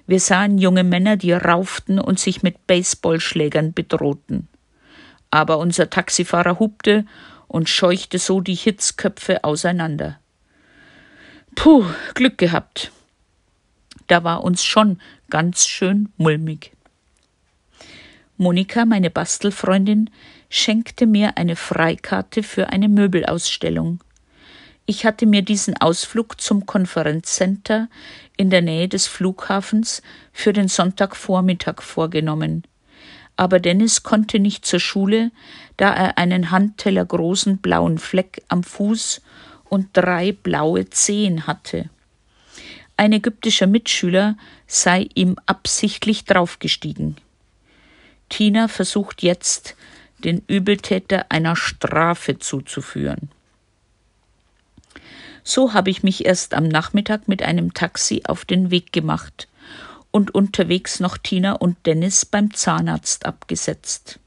Wir 0.06 0.20
sahen 0.20 0.58
junge 0.58 0.84
Männer, 0.84 1.16
die 1.16 1.32
rauften 1.32 1.98
und 1.98 2.18
sich 2.18 2.42
mit 2.42 2.66
Baseballschlägern 2.66 3.72
bedrohten. 3.72 4.48
Aber 5.30 5.58
unser 5.58 5.90
Taxifahrer 5.90 6.58
hupte 6.58 7.06
und 7.48 7.68
scheuchte 7.68 8.18
so 8.18 8.40
die 8.40 8.54
Hitzköpfe 8.54 9.44
auseinander. 9.44 10.18
Puh, 11.54 11.84
Glück 12.14 12.38
gehabt. 12.38 12.92
Da 14.06 14.24
war 14.24 14.44
uns 14.44 14.64
schon 14.64 15.00
ganz 15.30 15.66
schön 15.66 16.10
mulmig. 16.16 16.72
Monika, 18.36 18.84
meine 18.84 19.10
Bastelfreundin, 19.10 20.10
schenkte 20.50 21.06
mir 21.06 21.36
eine 21.36 21.56
Freikarte 21.56 22.42
für 22.42 22.70
eine 22.70 22.88
Möbelausstellung. 22.88 24.00
Ich 24.86 25.06
hatte 25.06 25.24
mir 25.24 25.42
diesen 25.42 25.76
Ausflug 25.78 26.40
zum 26.40 26.66
Konferenzcenter 26.66 27.88
in 28.36 28.50
der 28.50 28.60
Nähe 28.60 28.88
des 28.88 29.06
Flughafens 29.06 30.02
für 30.32 30.52
den 30.52 30.68
Sonntagvormittag 30.68 31.80
vorgenommen. 31.82 32.64
Aber 33.36 33.60
Dennis 33.60 34.02
konnte 34.02 34.38
nicht 34.38 34.66
zur 34.66 34.80
Schule, 34.80 35.30
da 35.78 35.92
er 35.92 36.18
einen 36.18 36.50
Handteller 36.50 37.04
großen 37.04 37.58
blauen 37.58 37.98
Fleck 37.98 38.42
am 38.48 38.62
Fuß 38.62 39.22
und 39.64 39.88
drei 39.94 40.32
blaue 40.32 40.88
Zehen 40.90 41.46
hatte. 41.46 41.88
Ein 42.96 43.12
ägyptischer 43.12 43.66
Mitschüler 43.66 44.36
sei 44.66 45.08
ihm 45.14 45.36
absichtlich 45.46 46.26
draufgestiegen. 46.26 47.16
Tina 48.28 48.68
versucht 48.68 49.22
jetzt, 49.22 49.76
den 50.18 50.42
Übeltäter 50.46 51.26
einer 51.30 51.56
Strafe 51.56 52.38
zuzuführen. 52.38 53.30
So 55.44 55.74
habe 55.74 55.90
ich 55.90 56.02
mich 56.02 56.24
erst 56.24 56.54
am 56.54 56.66
Nachmittag 56.66 57.28
mit 57.28 57.42
einem 57.42 57.74
Taxi 57.74 58.22
auf 58.26 58.46
den 58.46 58.70
Weg 58.70 58.92
gemacht 58.92 59.46
und 60.10 60.34
unterwegs 60.34 61.00
noch 61.00 61.18
Tina 61.18 61.52
und 61.52 61.76
Dennis 61.84 62.24
beim 62.24 62.54
Zahnarzt 62.54 63.26
abgesetzt. 63.26 64.18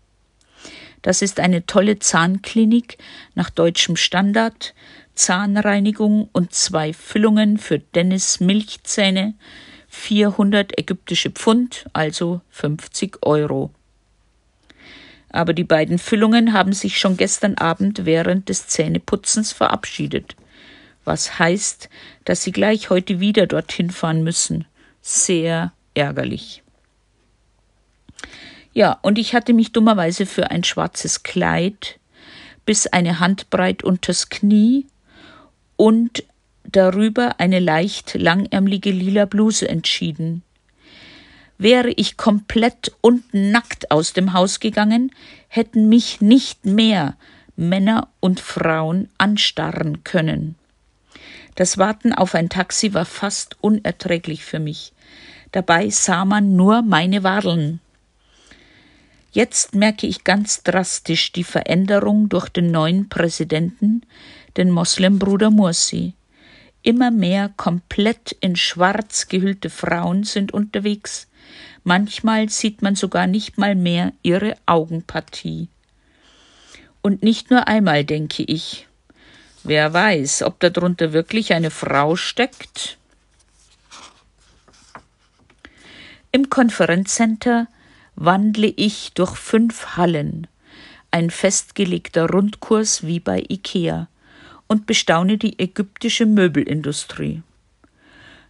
Das 1.02 1.22
ist 1.22 1.40
eine 1.40 1.66
tolle 1.66 2.00
Zahnklinik 2.00 2.98
nach 3.34 3.50
deutschem 3.50 3.96
Standard, 3.96 4.76
Zahnreinigung 5.16 6.30
und 6.34 6.54
zwei 6.54 6.94
Füllungen 6.94 7.58
für 7.58 7.80
Dennis 7.80 8.40
Milchzähne, 8.40 9.34
400 9.88 10.78
ägyptische 10.78 11.32
Pfund, 11.32 11.86
also 11.94 12.42
50 12.52 13.26
Euro. 13.26 13.72
Aber 15.30 15.54
die 15.54 15.64
beiden 15.64 15.98
Füllungen 15.98 16.54
haben 16.54 16.74
sich 16.74 17.00
schon 17.00 17.18
gestern 17.18 17.56
Abend 17.56 18.06
während 18.06 18.50
des 18.50 18.68
Zähneputzens 18.68 19.52
verabschiedet, 19.52 20.36
was 21.08 21.40
heißt, 21.40 21.90
dass 22.26 22.44
sie 22.44 22.52
gleich 22.52 22.90
heute 22.90 23.20
wieder 23.20 23.48
dorthin 23.48 23.90
fahren 23.90 24.24
müssen. 24.24 24.66
Sehr 25.02 25.74
ärgerlich. 25.94 26.64
Ja, 28.74 29.00
und 29.02 29.18
ich 29.18 29.34
hatte 29.34 29.54
mich 29.54 29.72
dummerweise 29.72 30.26
für 30.26 30.52
ein 30.52 30.64
schwarzes 30.64 31.24
Kleid 31.24 32.00
bis 32.66 32.86
eine 32.86 33.20
Handbreit 33.20 33.84
unters 33.84 34.30
Knie 34.30 34.86
und 35.78 36.24
darüber 36.64 37.40
eine 37.40 37.60
leicht 37.60 38.14
langärmelige 38.14 38.92
lila 38.92 39.26
Bluse 39.26 39.68
entschieden. 39.68 40.44
Wäre 41.58 41.90
ich 41.90 42.18
komplett 42.18 42.92
und 43.02 43.34
nackt 43.34 43.90
aus 43.90 44.14
dem 44.14 44.34
Haus 44.34 44.60
gegangen, 44.60 45.12
hätten 45.48 45.90
mich 45.90 46.22
nicht 46.22 46.66
mehr 46.66 47.16
Männer 47.56 48.10
und 48.20 48.40
Frauen 48.40 49.10
anstarren 49.18 50.04
können. 50.04 50.56
Das 51.58 51.80
Warten 51.80 52.14
auf 52.14 52.36
ein 52.36 52.50
Taxi 52.50 52.94
war 52.94 53.06
fast 53.06 53.58
unerträglich 53.62 54.46
für 54.46 54.60
mich. 54.60 54.94
Dabei 55.52 55.90
sah 55.90 56.24
man 56.24 56.56
nur 56.56 56.84
meine 56.84 57.24
Wadeln. 57.24 57.80
Jetzt 59.32 59.74
merke 59.74 60.06
ich 60.06 60.24
ganz 60.24 60.62
drastisch 60.62 61.32
die 61.32 61.44
Veränderung 61.44 62.30
durch 62.30 62.50
den 62.50 62.70
neuen 62.70 63.10
Präsidenten, 63.10 64.04
den 64.56 64.70
Moslembruder 64.70 65.50
Mursi. 65.50 66.14
Immer 66.84 67.10
mehr 67.10 67.50
komplett 67.58 68.34
in 68.40 68.56
schwarz 68.56 69.28
gehüllte 69.28 69.72
Frauen 69.72 70.26
sind 70.26 70.54
unterwegs. 70.54 71.28
Manchmal 71.84 72.50
sieht 72.50 72.84
man 72.84 72.94
sogar 72.94 73.26
nicht 73.26 73.58
mal 73.58 73.74
mehr 73.74 74.14
ihre 74.22 74.54
Augenpartie. 74.68 75.70
Und 77.02 77.24
nicht 77.24 77.50
nur 77.50 77.68
einmal, 77.68 78.06
denke 78.06 78.44
ich. 78.44 78.87
Wer 79.64 79.94
weiß, 79.94 80.44
ob 80.44 80.60
darunter 80.60 81.14
wirklich 81.14 81.54
eine 81.54 81.72
Frau 81.72 82.16
steckt? 82.16 82.98
Im 86.32 86.50
Konferenzcenter 86.50 87.68
wandle 88.16 88.74
ich 88.76 89.14
durch 89.14 89.36
fünf 89.36 89.98
Hallen, 89.98 90.48
ein 91.12 91.30
festgelegter 91.30 92.30
Rundkurs 92.30 93.06
wie 93.06 93.20
bei 93.20 93.44
Ikea 93.48 94.08
und 94.68 94.86
bestaune 94.86 95.38
die 95.38 95.58
ägyptische 95.60 96.26
Möbelindustrie. 96.26 97.42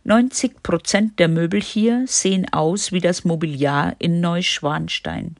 90 0.04 0.64
Prozent 0.64 1.20
der 1.20 1.28
Möbel 1.28 1.62
hier 1.62 2.06
sehen 2.08 2.52
aus 2.54 2.92
wie 2.92 3.02
das 3.02 3.26
Mobiliar 3.26 3.96
in 4.00 4.22
Neuschwanstein. 4.22 5.36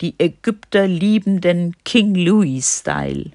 Die 0.00 0.14
Ägypter 0.18 0.86
lieben 0.86 1.40
den 1.40 1.76
King 1.84 2.14
Louis-Style. 2.14 3.32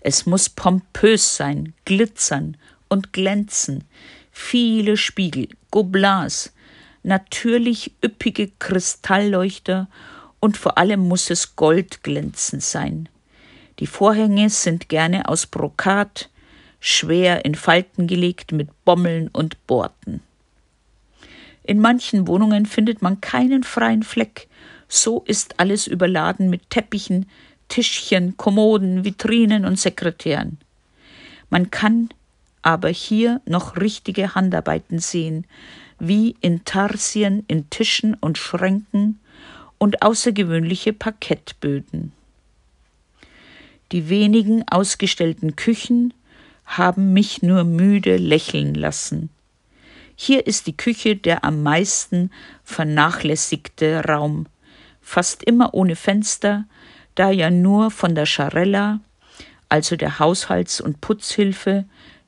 Es 0.00 0.26
muss 0.26 0.48
pompös 0.48 1.36
sein, 1.36 1.74
glitzern 1.84 2.56
und 2.88 3.12
glänzen, 3.12 3.84
viele 4.32 4.96
Spiegel, 4.96 5.48
Gobelins, 5.70 6.52
natürlich 7.02 7.92
üppige 8.04 8.50
Kristallleuchter 8.58 9.88
und 10.40 10.56
vor 10.56 10.78
allem 10.78 11.06
muss 11.06 11.30
es 11.30 11.54
goldglänzend 11.56 12.62
sein. 12.62 13.08
Die 13.78 13.86
Vorhänge 13.86 14.50
sind 14.50 14.88
gerne 14.88 15.28
aus 15.28 15.46
Brokat, 15.46 16.30
schwer 16.80 17.44
in 17.44 17.54
Falten 17.54 18.06
gelegt 18.06 18.52
mit 18.52 18.68
Bommeln 18.84 19.28
und 19.28 19.66
Borten. 19.66 20.22
In 21.62 21.78
manchen 21.78 22.26
Wohnungen 22.26 22.66
findet 22.66 23.02
man 23.02 23.20
keinen 23.20 23.62
freien 23.64 24.02
Fleck, 24.02 24.48
so 24.88 25.22
ist 25.26 25.60
alles 25.60 25.86
überladen 25.86 26.50
mit 26.50 26.68
Teppichen, 26.70 27.26
Tischchen, 27.70 28.36
Kommoden, 28.36 29.04
Vitrinen 29.04 29.64
und 29.64 29.78
Sekretären. 29.78 30.58
Man 31.48 31.70
kann 31.70 32.10
aber 32.60 32.90
hier 32.90 33.40
noch 33.46 33.76
richtige 33.78 34.34
Handarbeiten 34.34 34.98
sehen, 34.98 35.46
wie 35.98 36.36
in 36.42 36.64
Tarsien 36.64 37.44
in 37.48 37.70
Tischen 37.70 38.14
und 38.14 38.36
Schränken 38.36 39.18
und 39.78 40.02
außergewöhnliche 40.02 40.92
Parkettböden. 40.92 42.12
Die 43.92 44.08
wenigen 44.08 44.66
ausgestellten 44.68 45.56
Küchen 45.56 46.12
haben 46.64 47.12
mich 47.12 47.42
nur 47.42 47.64
müde 47.64 48.16
lächeln 48.16 48.74
lassen. 48.74 49.30
Hier 50.14 50.46
ist 50.46 50.66
die 50.66 50.76
Küche 50.76 51.16
der 51.16 51.44
am 51.44 51.62
meisten 51.62 52.30
vernachlässigte 52.62 54.04
Raum, 54.04 54.46
fast 55.00 55.42
immer 55.42 55.74
ohne 55.74 55.96
Fenster, 55.96 56.66
da 57.20 57.30
ja 57.30 57.50
nur 57.50 57.90
von 57.90 58.14
der 58.14 58.26
Scharella, 58.26 59.00
also 59.68 59.96
der 59.96 60.18
Haushalts- 60.18 60.80
und 60.80 61.00
Putzhilfe, 61.00 61.84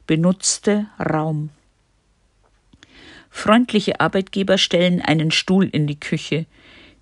benutzte 0.07 0.87
Raum. 1.00 1.50
Freundliche 3.31 4.00
Arbeitgeber 4.00 4.59
stellen 4.59 5.00
einen 5.00 5.31
Stuhl 5.31 5.68
in 5.68 5.87
die 5.87 5.98
Küche, 5.98 6.46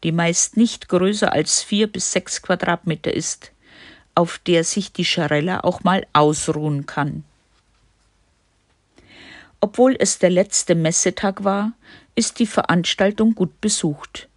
die 0.04 0.12
meist 0.12 0.56
nicht 0.56 0.88
größer 0.88 1.32
als 1.32 1.62
vier 1.62 1.86
bis 1.88 2.12
sechs 2.12 2.40
Quadratmeter 2.40 3.12
ist 3.12 3.52
auf 4.14 4.38
der 4.38 4.64
sich 4.64 4.92
die 4.92 5.04
Scharella 5.04 5.60
auch 5.60 5.82
mal 5.82 6.06
ausruhen 6.12 6.86
kann. 6.86 7.24
Obwohl 9.60 9.96
es 9.98 10.18
der 10.18 10.30
letzte 10.30 10.74
Messetag 10.74 11.44
war, 11.44 11.72
ist 12.14 12.38
die 12.38 12.46
Veranstaltung 12.46 13.34
gut 13.34 13.60
besucht. 13.60 14.28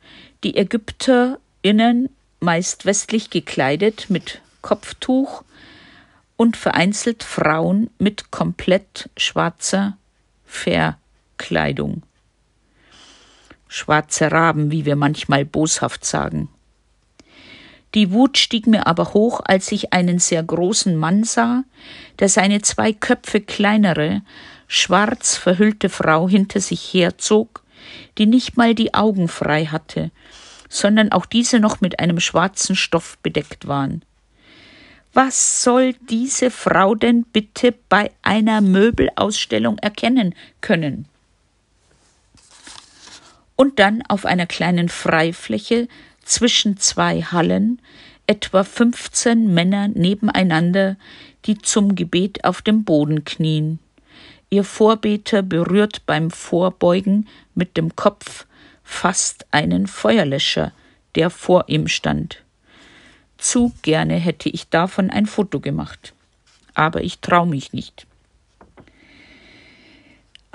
Die 0.44 0.56
ÄgypterInnen, 0.58 2.10
meist 2.44 2.86
westlich 2.86 3.30
gekleidet 3.30 4.10
mit 4.10 4.42
Kopftuch 4.62 5.44
und 6.38 6.58
vereinzelt 6.58 7.24
Frauen 7.24 7.90
mit 7.98 8.32
komplett 8.32 9.10
schwarzer 9.18 9.98
Verkleidung. 10.46 12.04
Schwarze 13.68 14.32
Raben, 14.32 14.70
wie 14.72 14.86
wir 14.86 14.96
manchmal 14.96 15.46
boshaft 15.46 16.06
sagen. 16.06 16.50
Die 17.96 18.12
Wut 18.12 18.38
stieg 18.38 18.68
mir 18.68 18.88
aber 18.88 19.14
hoch, 19.14 19.42
als 19.44 19.72
ich 19.72 19.94
einen 19.94 20.20
sehr 20.20 20.44
großen 20.44 20.96
Mann 20.96 21.24
sah, 21.24 21.64
der 22.20 22.30
seine 22.30 22.62
zwei 22.62 22.92
Köpfe 22.92 23.42
kleinere, 23.42 24.22
schwarz 24.68 25.36
verhüllte 25.36 25.90
Frau 25.90 26.28
hinter 26.28 26.60
sich 26.60 26.94
herzog, 26.94 27.64
die 28.18 28.26
nicht 28.26 28.58
mal 28.58 28.74
die 28.74 28.94
Augen 28.94 29.28
frei 29.28 29.66
hatte, 29.66 30.12
sondern 30.74 31.12
auch 31.12 31.28
diese 31.28 31.60
noch 31.60 31.82
mit 31.82 32.00
einem 32.00 32.20
schwarzen 32.20 32.76
Stoff 32.76 33.20
bedeckt 33.20 33.68
waren. 33.68 34.02
Was 35.14 35.64
soll 35.64 35.94
diese 36.10 36.50
Frau 36.50 36.96
denn 36.96 37.26
bitte 37.26 37.76
bei 37.90 38.10
einer 38.24 38.60
Möbelausstellung 38.60 39.78
erkennen 39.78 40.34
können? 40.62 41.06
Und 43.56 43.78
dann 43.78 44.02
auf 44.08 44.26
einer 44.26 44.48
kleinen 44.48 44.90
Freifläche 44.90 45.88
zwischen 46.24 46.78
zwei 46.78 47.22
Hallen 47.22 47.80
etwa 48.26 48.64
15 48.64 49.54
Männer 49.54 49.90
nebeneinander, 49.90 50.98
die 51.46 51.60
zum 51.60 51.94
Gebet 51.94 52.46
auf 52.46 52.64
dem 52.64 52.84
Boden 52.84 53.24
knien. 53.26 53.78
Ihr 54.50 54.64
Vorbeter 54.64 55.44
berührt 55.44 56.08
beim 56.08 56.32
Vorbeugen 56.32 57.28
mit 57.54 57.78
dem 57.78 57.96
Kopf 57.96 58.48
fast 58.84 59.46
einen 59.52 59.88
Feuerlöscher, 59.88 60.72
der 61.16 61.30
vor 61.30 61.66
ihm 61.68 61.88
stand. 61.88 62.44
Zu 63.38 63.74
gerne 63.82 64.16
hätte 64.16 64.50
ich 64.50 64.70
davon 64.70 65.10
ein 65.10 65.26
Foto 65.26 65.60
gemacht. 65.60 66.14
Aber 66.76 67.04
ich 67.04 67.20
trau 67.20 67.46
mich 67.46 67.74
nicht. 67.74 68.08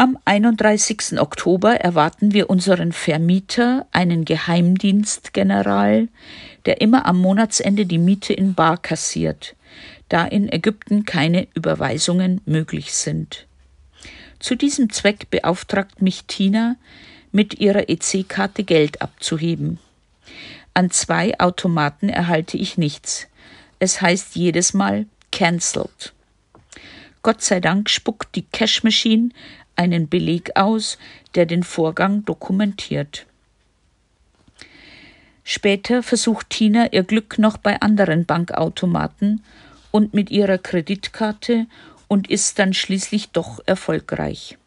Am 0.00 0.16
31. 0.24 1.20
Oktober 1.20 1.74
erwarten 1.74 2.32
wir 2.32 2.48
unseren 2.48 2.92
Vermieter, 2.92 3.86
einen 3.90 4.24
Geheimdienstgeneral, 4.24 6.06
der 6.66 6.80
immer 6.80 7.04
am 7.04 7.18
Monatsende 7.18 7.84
die 7.84 7.98
Miete 7.98 8.32
in 8.32 8.54
Bar 8.54 8.78
kassiert, 8.78 9.56
da 10.08 10.24
in 10.24 10.52
Ägypten 10.52 11.04
keine 11.04 11.48
Überweisungen 11.54 12.40
möglich 12.46 12.94
sind. 12.94 13.48
Zu 14.38 14.54
diesem 14.54 14.90
Zweck 14.90 15.30
beauftragt 15.30 16.00
mich 16.00 16.26
Tina, 16.26 16.76
mit 17.32 17.60
ihrer 17.60 17.88
EC-Karte 17.88 18.64
Geld 18.64 19.02
abzuheben. 19.02 19.78
An 20.74 20.90
zwei 20.90 21.38
Automaten 21.40 22.08
erhalte 22.08 22.56
ich 22.56 22.78
nichts. 22.78 23.26
Es 23.78 24.00
heißt 24.00 24.36
jedes 24.36 24.74
Mal 24.74 25.06
cancelled. 25.32 26.12
Gott 27.22 27.42
sei 27.42 27.60
Dank 27.60 27.90
spuckt 27.90 28.34
die 28.34 28.44
Cash 28.44 28.84
Machine 28.84 29.30
einen 29.76 30.08
Beleg 30.08 30.56
aus, 30.56 30.98
der 31.34 31.46
den 31.46 31.62
Vorgang 31.62 32.24
dokumentiert. 32.24 33.26
Später 35.44 36.02
versucht 36.02 36.50
Tina 36.50 36.92
ihr 36.92 37.04
Glück 37.04 37.38
noch 37.38 37.56
bei 37.56 37.80
anderen 37.80 38.26
Bankautomaten 38.26 39.42
und 39.90 40.12
mit 40.12 40.30
ihrer 40.30 40.58
Kreditkarte 40.58 41.66
und 42.06 42.28
ist 42.28 42.58
dann 42.58 42.74
schließlich 42.74 43.30
doch 43.30 43.60
erfolgreich. 43.66 44.58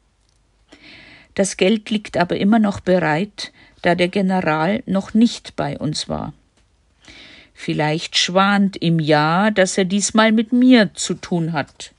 Das 1.36 1.58
Geld 1.58 1.90
liegt 1.90 2.18
aber 2.18 2.38
immer 2.38 2.60
noch 2.60 2.80
bereit, 2.80 3.52
da 3.82 3.96
der 3.96 4.10
General 4.10 4.84
noch 4.86 5.14
nicht 5.14 5.56
bei 5.56 5.78
uns 5.78 6.10
war. 6.10 6.34
Vielleicht 7.54 8.18
schwant 8.18 8.82
ihm 8.82 9.00
ja, 9.00 9.52
dass 9.52 9.78
er 9.78 9.86
diesmal 9.86 10.32
mit 10.32 10.52
mir 10.52 10.94
zu 10.94 11.14
tun 11.14 11.54
hat. 11.54 11.94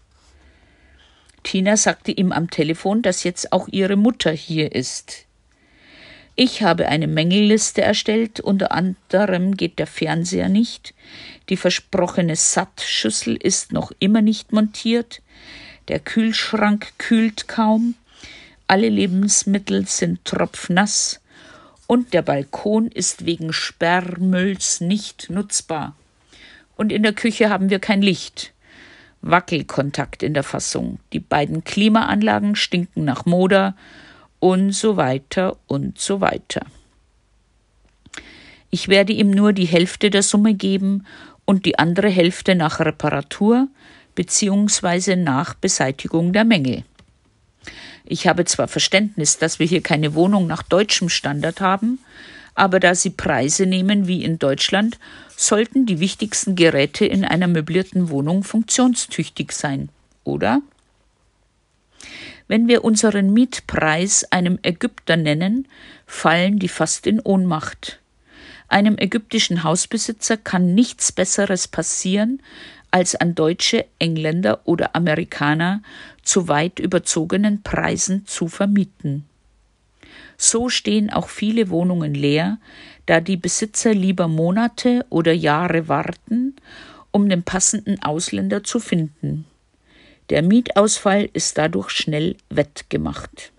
Tina 1.42 1.76
sagte 1.76 2.12
ihm 2.12 2.32
am 2.32 2.50
Telefon, 2.50 3.02
dass 3.02 3.24
jetzt 3.24 3.52
auch 3.52 3.68
ihre 3.68 3.96
Mutter 3.96 4.32
hier 4.32 4.74
ist. 4.74 5.26
Ich 6.34 6.62
habe 6.62 6.88
eine 6.88 7.06
Mängelliste 7.06 7.82
erstellt, 7.82 8.40
unter 8.40 8.72
anderem 8.72 9.56
geht 9.56 9.78
der 9.78 9.86
Fernseher 9.86 10.48
nicht, 10.48 10.94
die 11.48 11.56
versprochene 11.56 12.36
Sattschüssel 12.36 13.36
ist 13.36 13.72
noch 13.72 13.92
immer 13.98 14.22
nicht 14.22 14.52
montiert, 14.52 15.20
der 15.88 16.00
Kühlschrank 16.00 16.92
kühlt 16.96 17.48
kaum, 17.48 17.94
alle 18.66 18.88
Lebensmittel 18.88 19.86
sind 19.86 20.24
tropfnass 20.24 21.20
und 21.86 22.14
der 22.14 22.22
Balkon 22.22 22.88
ist 22.88 23.26
wegen 23.26 23.52
Sperrmülls 23.52 24.80
nicht 24.80 25.28
nutzbar. 25.30 25.94
Und 26.76 26.90
in 26.90 27.02
der 27.02 27.12
Küche 27.12 27.50
haben 27.50 27.70
wir 27.70 27.78
kein 27.78 28.02
Licht. 28.02 28.52
Wackelkontakt 29.20 30.22
in 30.22 30.34
der 30.34 30.42
Fassung. 30.42 30.98
Die 31.12 31.20
beiden 31.20 31.64
Klimaanlagen 31.64 32.56
stinken 32.56 33.04
nach 33.04 33.24
Moder 33.24 33.76
und 34.40 34.72
so 34.72 34.96
weiter 34.96 35.56
und 35.66 36.00
so 36.00 36.20
weiter. 36.20 36.66
Ich 38.70 38.88
werde 38.88 39.12
ihm 39.12 39.30
nur 39.30 39.52
die 39.52 39.66
Hälfte 39.66 40.10
der 40.10 40.22
Summe 40.22 40.54
geben 40.54 41.06
und 41.44 41.66
die 41.66 41.78
andere 41.78 42.08
Hälfte 42.08 42.54
nach 42.54 42.80
Reparatur 42.80 43.68
bzw. 44.14 45.16
nach 45.16 45.54
Beseitigung 45.54 46.32
der 46.32 46.44
Mängel. 46.44 46.84
Ich 48.12 48.26
habe 48.26 48.44
zwar 48.44 48.68
Verständnis, 48.68 49.38
dass 49.38 49.58
wir 49.58 49.64
hier 49.64 49.80
keine 49.80 50.14
Wohnung 50.14 50.46
nach 50.46 50.62
deutschem 50.62 51.08
Standard 51.08 51.62
haben, 51.62 51.98
aber 52.54 52.78
da 52.78 52.94
sie 52.94 53.08
Preise 53.08 53.64
nehmen 53.64 54.06
wie 54.06 54.22
in 54.22 54.38
Deutschland, 54.38 54.98
sollten 55.34 55.86
die 55.86 55.98
wichtigsten 55.98 56.54
Geräte 56.54 57.06
in 57.06 57.24
einer 57.24 57.48
möblierten 57.48 58.10
Wohnung 58.10 58.44
funktionstüchtig 58.44 59.52
sein, 59.52 59.88
oder? 60.24 60.60
Wenn 62.48 62.68
wir 62.68 62.84
unseren 62.84 63.32
Mietpreis 63.32 64.30
einem 64.30 64.58
Ägypter 64.62 65.16
nennen, 65.16 65.66
fallen 66.04 66.58
die 66.58 66.68
fast 66.68 67.06
in 67.06 67.18
Ohnmacht. 67.18 67.98
Einem 68.68 68.98
ägyptischen 68.98 69.64
Hausbesitzer 69.64 70.36
kann 70.36 70.74
nichts 70.74 71.12
Besseres 71.12 71.66
passieren, 71.66 72.42
als 72.92 73.16
an 73.16 73.34
Deutsche, 73.34 73.86
Engländer 73.98 74.60
oder 74.64 74.94
Amerikaner 74.94 75.82
zu 76.22 76.46
weit 76.46 76.78
überzogenen 76.78 77.62
Preisen 77.62 78.26
zu 78.26 78.46
vermieten. 78.46 79.24
So 80.36 80.68
stehen 80.68 81.10
auch 81.10 81.28
viele 81.28 81.70
Wohnungen 81.70 82.14
leer, 82.14 82.58
da 83.06 83.20
die 83.20 83.36
Besitzer 83.36 83.94
lieber 83.94 84.28
Monate 84.28 85.04
oder 85.08 85.32
Jahre 85.32 85.88
warten, 85.88 86.54
um 87.10 87.28
den 87.28 87.42
passenden 87.42 88.02
Ausländer 88.02 88.62
zu 88.62 88.78
finden. 88.78 89.46
Der 90.30 90.42
Mietausfall 90.42 91.28
ist 91.32 91.58
dadurch 91.58 91.90
schnell 91.90 92.36
wettgemacht. 92.48 93.52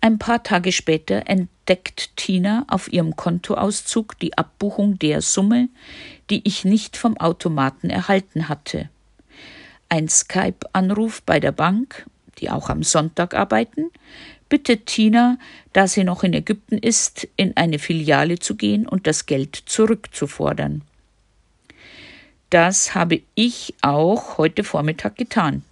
Ein 0.00 0.18
paar 0.18 0.44
Tage 0.44 0.70
später 0.70 1.24
entdeckt 1.26 2.16
Tina 2.16 2.64
auf 2.68 2.92
ihrem 2.92 3.16
Kontoauszug 3.16 4.18
die 4.20 4.38
Abbuchung 4.38 4.98
der 4.98 5.22
Summe, 5.22 5.68
die 6.30 6.46
ich 6.46 6.64
nicht 6.64 6.96
vom 6.96 7.16
Automaten 7.16 7.90
erhalten 7.90 8.48
hatte. 8.48 8.88
Ein 9.88 10.08
Skype-Anruf 10.08 11.22
bei 11.22 11.40
der 11.40 11.52
Bank, 11.52 12.06
die 12.38 12.48
auch 12.48 12.68
am 12.68 12.84
Sonntag 12.84 13.34
arbeiten, 13.34 13.90
bittet 14.48 14.86
Tina, 14.86 15.38
da 15.72 15.88
sie 15.88 16.04
noch 16.04 16.22
in 16.22 16.32
Ägypten 16.32 16.78
ist, 16.78 17.26
in 17.36 17.56
eine 17.56 17.78
Filiale 17.78 18.38
zu 18.38 18.54
gehen 18.54 18.86
und 18.86 19.06
das 19.06 19.26
Geld 19.26 19.56
zurückzufordern. 19.66 20.82
Das 22.50 22.94
habe 22.94 23.20
ich 23.34 23.74
auch 23.82 24.38
heute 24.38 24.64
Vormittag 24.64 25.16
getan. 25.16 25.62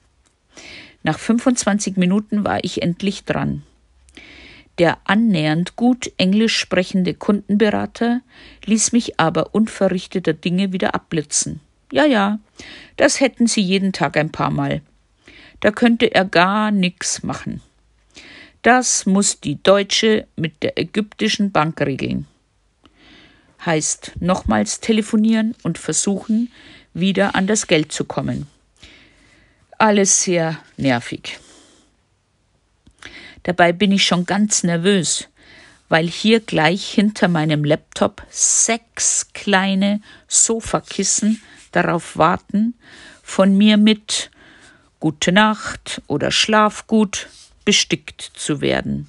Nach 1.03 1.19
25 1.19 1.97
Minuten 1.97 2.45
war 2.45 2.65
ich 2.65 2.83
endlich 2.83 3.25
dran. 3.25 3.63
Der 4.79 4.99
annähernd 5.05 5.77
gut 5.77 6.13
englisch 6.19 6.57
sprechende 6.57 7.15
Kundenberater 7.15 8.21
ließ 8.65 8.93
mich 8.93 9.19
aber 9.19 9.55
unverrichteter 9.55 10.35
Dinge 10.35 10.73
wieder 10.73 10.95
abblitzen. 10.95 11.61
Ja, 11.93 12.05
ja, 12.05 12.39
das 12.97 13.21
hätten 13.21 13.47
sie 13.47 13.63
jeden 13.63 13.93
Tag 13.93 14.17
ein 14.17 14.31
paar 14.31 14.51
Mal. 14.51 14.83
Da 15.61 15.71
könnte 15.71 16.15
er 16.15 16.25
gar 16.25 16.71
nix 16.71 17.23
machen. 17.23 17.63
Das 18.63 19.07
muss 19.07 19.41
die 19.41 19.63
Deutsche 19.63 20.27
mit 20.37 20.63
der 20.63 20.79
ägyptischen 20.79 21.53
Bank 21.53 21.81
regeln. 21.81 22.27
Heißt 23.65 24.13
nochmals 24.21 24.81
telefonieren 24.81 25.55
und 25.63 25.79
versuchen, 25.79 26.53
wieder 26.93 27.35
an 27.35 27.47
das 27.47 27.67
Geld 27.67 27.93
zu 27.93 28.05
kommen. 28.05 28.47
Alles 29.79 30.23
sehr 30.23 30.59
nervig. 30.77 31.39
Dabei 33.43 33.73
bin 33.73 33.93
ich 33.93 34.05
schon 34.05 34.27
ganz 34.27 34.63
nervös, 34.63 35.29
weil 35.89 36.07
hier 36.09 36.41
gleich 36.41 36.89
hinter 36.89 37.29
meinem 37.29 37.65
Laptop 37.65 38.23
sechs 38.31 39.29
kleine 39.33 40.01
Sofakissen 40.29 41.43
darauf 41.73 42.17
warten, 42.17 42.75
von 43.23 43.57
mir 43.57 43.77
mit 43.77 44.31
Gute 44.99 45.31
Nacht 45.31 46.01
oder 46.07 46.31
Schlaf 46.31 46.87
gut 46.87 47.29
bestickt 47.65 48.23
zu 48.23 48.63
werden. 48.63 49.09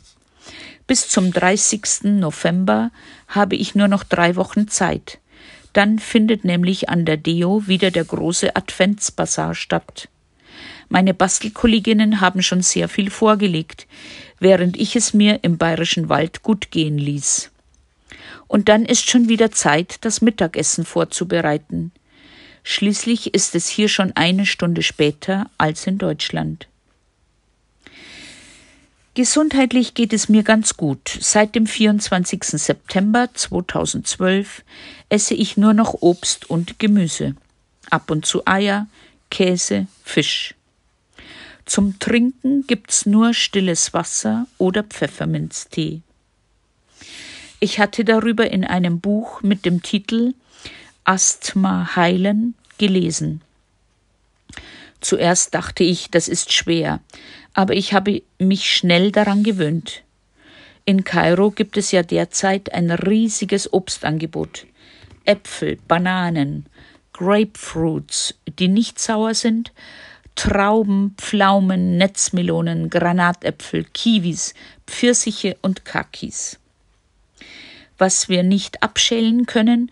Bis 0.86 1.08
zum 1.08 1.32
30. 1.32 2.04
November 2.04 2.92
habe 3.28 3.56
ich 3.56 3.74
nur 3.74 3.88
noch 3.88 4.04
drei 4.04 4.36
Wochen 4.36 4.68
Zeit. 4.68 5.20
Dann 5.74 6.00
findet 6.00 6.44
nämlich 6.44 6.90
an 6.90 7.06
der 7.06 7.18
Deo 7.18 7.68
wieder 7.68 7.92
der 7.92 8.06
große 8.06 8.56
Adventsbasar 8.56 9.56
statt. 9.56 10.10
Meine 10.90 11.14
Bastelkolleginnen 11.14 12.22
haben 12.22 12.42
schon 12.42 12.62
sehr 12.62 12.88
viel 12.88 13.10
vorgelegt, 13.10 13.88
während 14.40 14.78
ich 14.78 14.96
es 14.96 15.14
mir 15.14 15.44
im 15.44 15.58
bayerischen 15.58 16.10
Wald 16.10 16.44
gut 16.44 16.72
gehen 16.72 16.98
ließ. 16.98 17.52
Und 18.48 18.70
dann 18.70 18.86
ist 18.86 19.10
schon 19.10 19.28
wieder 19.28 19.52
Zeit, 19.52 19.98
das 20.02 20.22
Mittagessen 20.22 20.86
vorzubereiten. 20.86 21.92
Schließlich 22.64 23.34
ist 23.34 23.56
es 23.56 23.68
hier 23.68 23.90
schon 23.90 24.14
eine 24.16 24.46
Stunde 24.46 24.82
später 24.82 25.50
als 25.58 25.88
in 25.88 25.98
Deutschland. 25.98 26.68
Gesundheitlich 29.18 29.96
geht 29.96 30.14
es 30.14 30.30
mir 30.30 30.44
ganz 30.44 30.78
gut. 30.78 31.18
Seit 31.20 31.56
dem 31.56 31.66
24. 31.66 32.44
September 32.44 33.30
2012 33.34 34.64
esse 35.10 35.34
ich 35.34 35.58
nur 35.58 35.74
noch 35.74 35.96
Obst 36.02 36.50
und 36.50 36.78
Gemüse. 36.78 37.36
Ab 37.90 38.12
und 38.12 38.26
zu 38.26 38.46
Eier, 38.46 38.86
Käse, 39.32 39.88
Fisch. 40.04 40.57
Zum 41.68 42.00
Trinken 42.00 42.66
gibt's 42.66 43.06
nur 43.06 43.34
stilles 43.34 43.94
Wasser 43.94 44.48
oder 44.58 44.84
Pfefferminztee. 44.84 46.02
Ich 47.60 47.78
hatte 47.80 48.06
darüber 48.06 48.50
in 48.50 48.64
einem 48.64 49.02
Buch 49.02 49.42
mit 49.42 49.66
dem 49.66 49.84
Titel 49.84 50.34
Asthma 51.04 51.96
heilen 51.98 52.56
gelesen. 52.78 53.42
Zuerst 55.02 55.54
dachte 55.56 55.84
ich, 55.84 56.10
das 56.10 56.30
ist 56.30 56.54
schwer, 56.54 57.02
aber 57.54 57.74
ich 57.74 57.94
habe 57.94 58.24
mich 58.40 58.72
schnell 58.72 59.12
daran 59.12 59.44
gewöhnt. 59.44 60.04
In 60.86 61.04
Kairo 61.04 61.52
gibt 61.52 61.76
es 61.76 61.92
ja 61.92 62.02
derzeit 62.02 62.72
ein 62.74 62.92
riesiges 62.92 63.74
Obstangebot. 63.74 64.68
Äpfel, 65.26 65.78
Bananen, 65.86 66.66
Grapefruits, 67.12 68.36
die 68.48 68.70
nicht 68.70 69.00
sauer 69.00 69.34
sind, 69.34 69.74
Trauben, 70.38 71.16
Pflaumen, 71.18 71.98
Netzmelonen, 71.98 72.92
Granatäpfel, 72.92 73.84
Kiwis, 73.84 74.54
Pfirsiche 74.86 75.58
und 75.64 75.84
Kakis. 75.84 76.60
Was 77.98 78.30
wir 78.30 78.44
nicht 78.44 78.84
abschälen 78.84 79.48
können, 79.48 79.92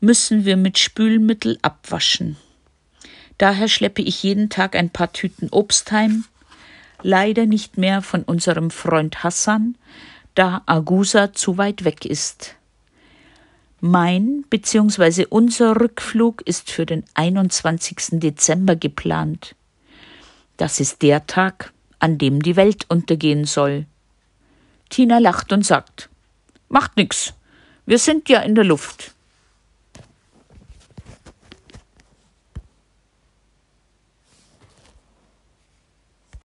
müssen 0.00 0.44
wir 0.44 0.56
mit 0.56 0.78
Spülmittel 0.78 1.56
abwaschen. 1.62 2.36
Daher 3.38 3.68
schleppe 3.68 4.02
ich 4.02 4.24
jeden 4.24 4.50
Tag 4.50 4.74
ein 4.74 4.90
paar 4.90 5.12
Tüten 5.12 5.48
Obst 5.50 5.92
heim, 5.92 6.24
leider 7.02 7.46
nicht 7.46 7.78
mehr 7.78 8.02
von 8.02 8.24
unserem 8.24 8.72
Freund 8.72 9.22
Hassan, 9.22 9.76
da 10.34 10.62
Agusa 10.66 11.32
zu 11.32 11.58
weit 11.58 11.84
weg 11.84 12.04
ist. 12.04 12.56
Mein 13.80 14.44
bzw. 14.50 15.26
unser 15.30 15.80
Rückflug 15.80 16.42
ist 16.42 16.72
für 16.72 16.84
den 16.84 17.04
21. 17.14 18.20
Dezember 18.20 18.74
geplant. 18.74 19.54
Das 20.60 20.78
ist 20.78 21.00
der 21.00 21.26
Tag, 21.26 21.72
an 22.00 22.18
dem 22.18 22.42
die 22.42 22.54
Welt 22.54 22.84
untergehen 22.90 23.46
soll. 23.46 23.86
Tina 24.90 25.16
lacht 25.16 25.54
und 25.54 25.64
sagt: 25.64 26.10
Macht 26.68 26.98
nix. 26.98 27.32
Wir 27.86 27.98
sind 27.98 28.28
ja 28.28 28.40
in 28.40 28.54
der 28.54 28.64
Luft. 28.64 29.14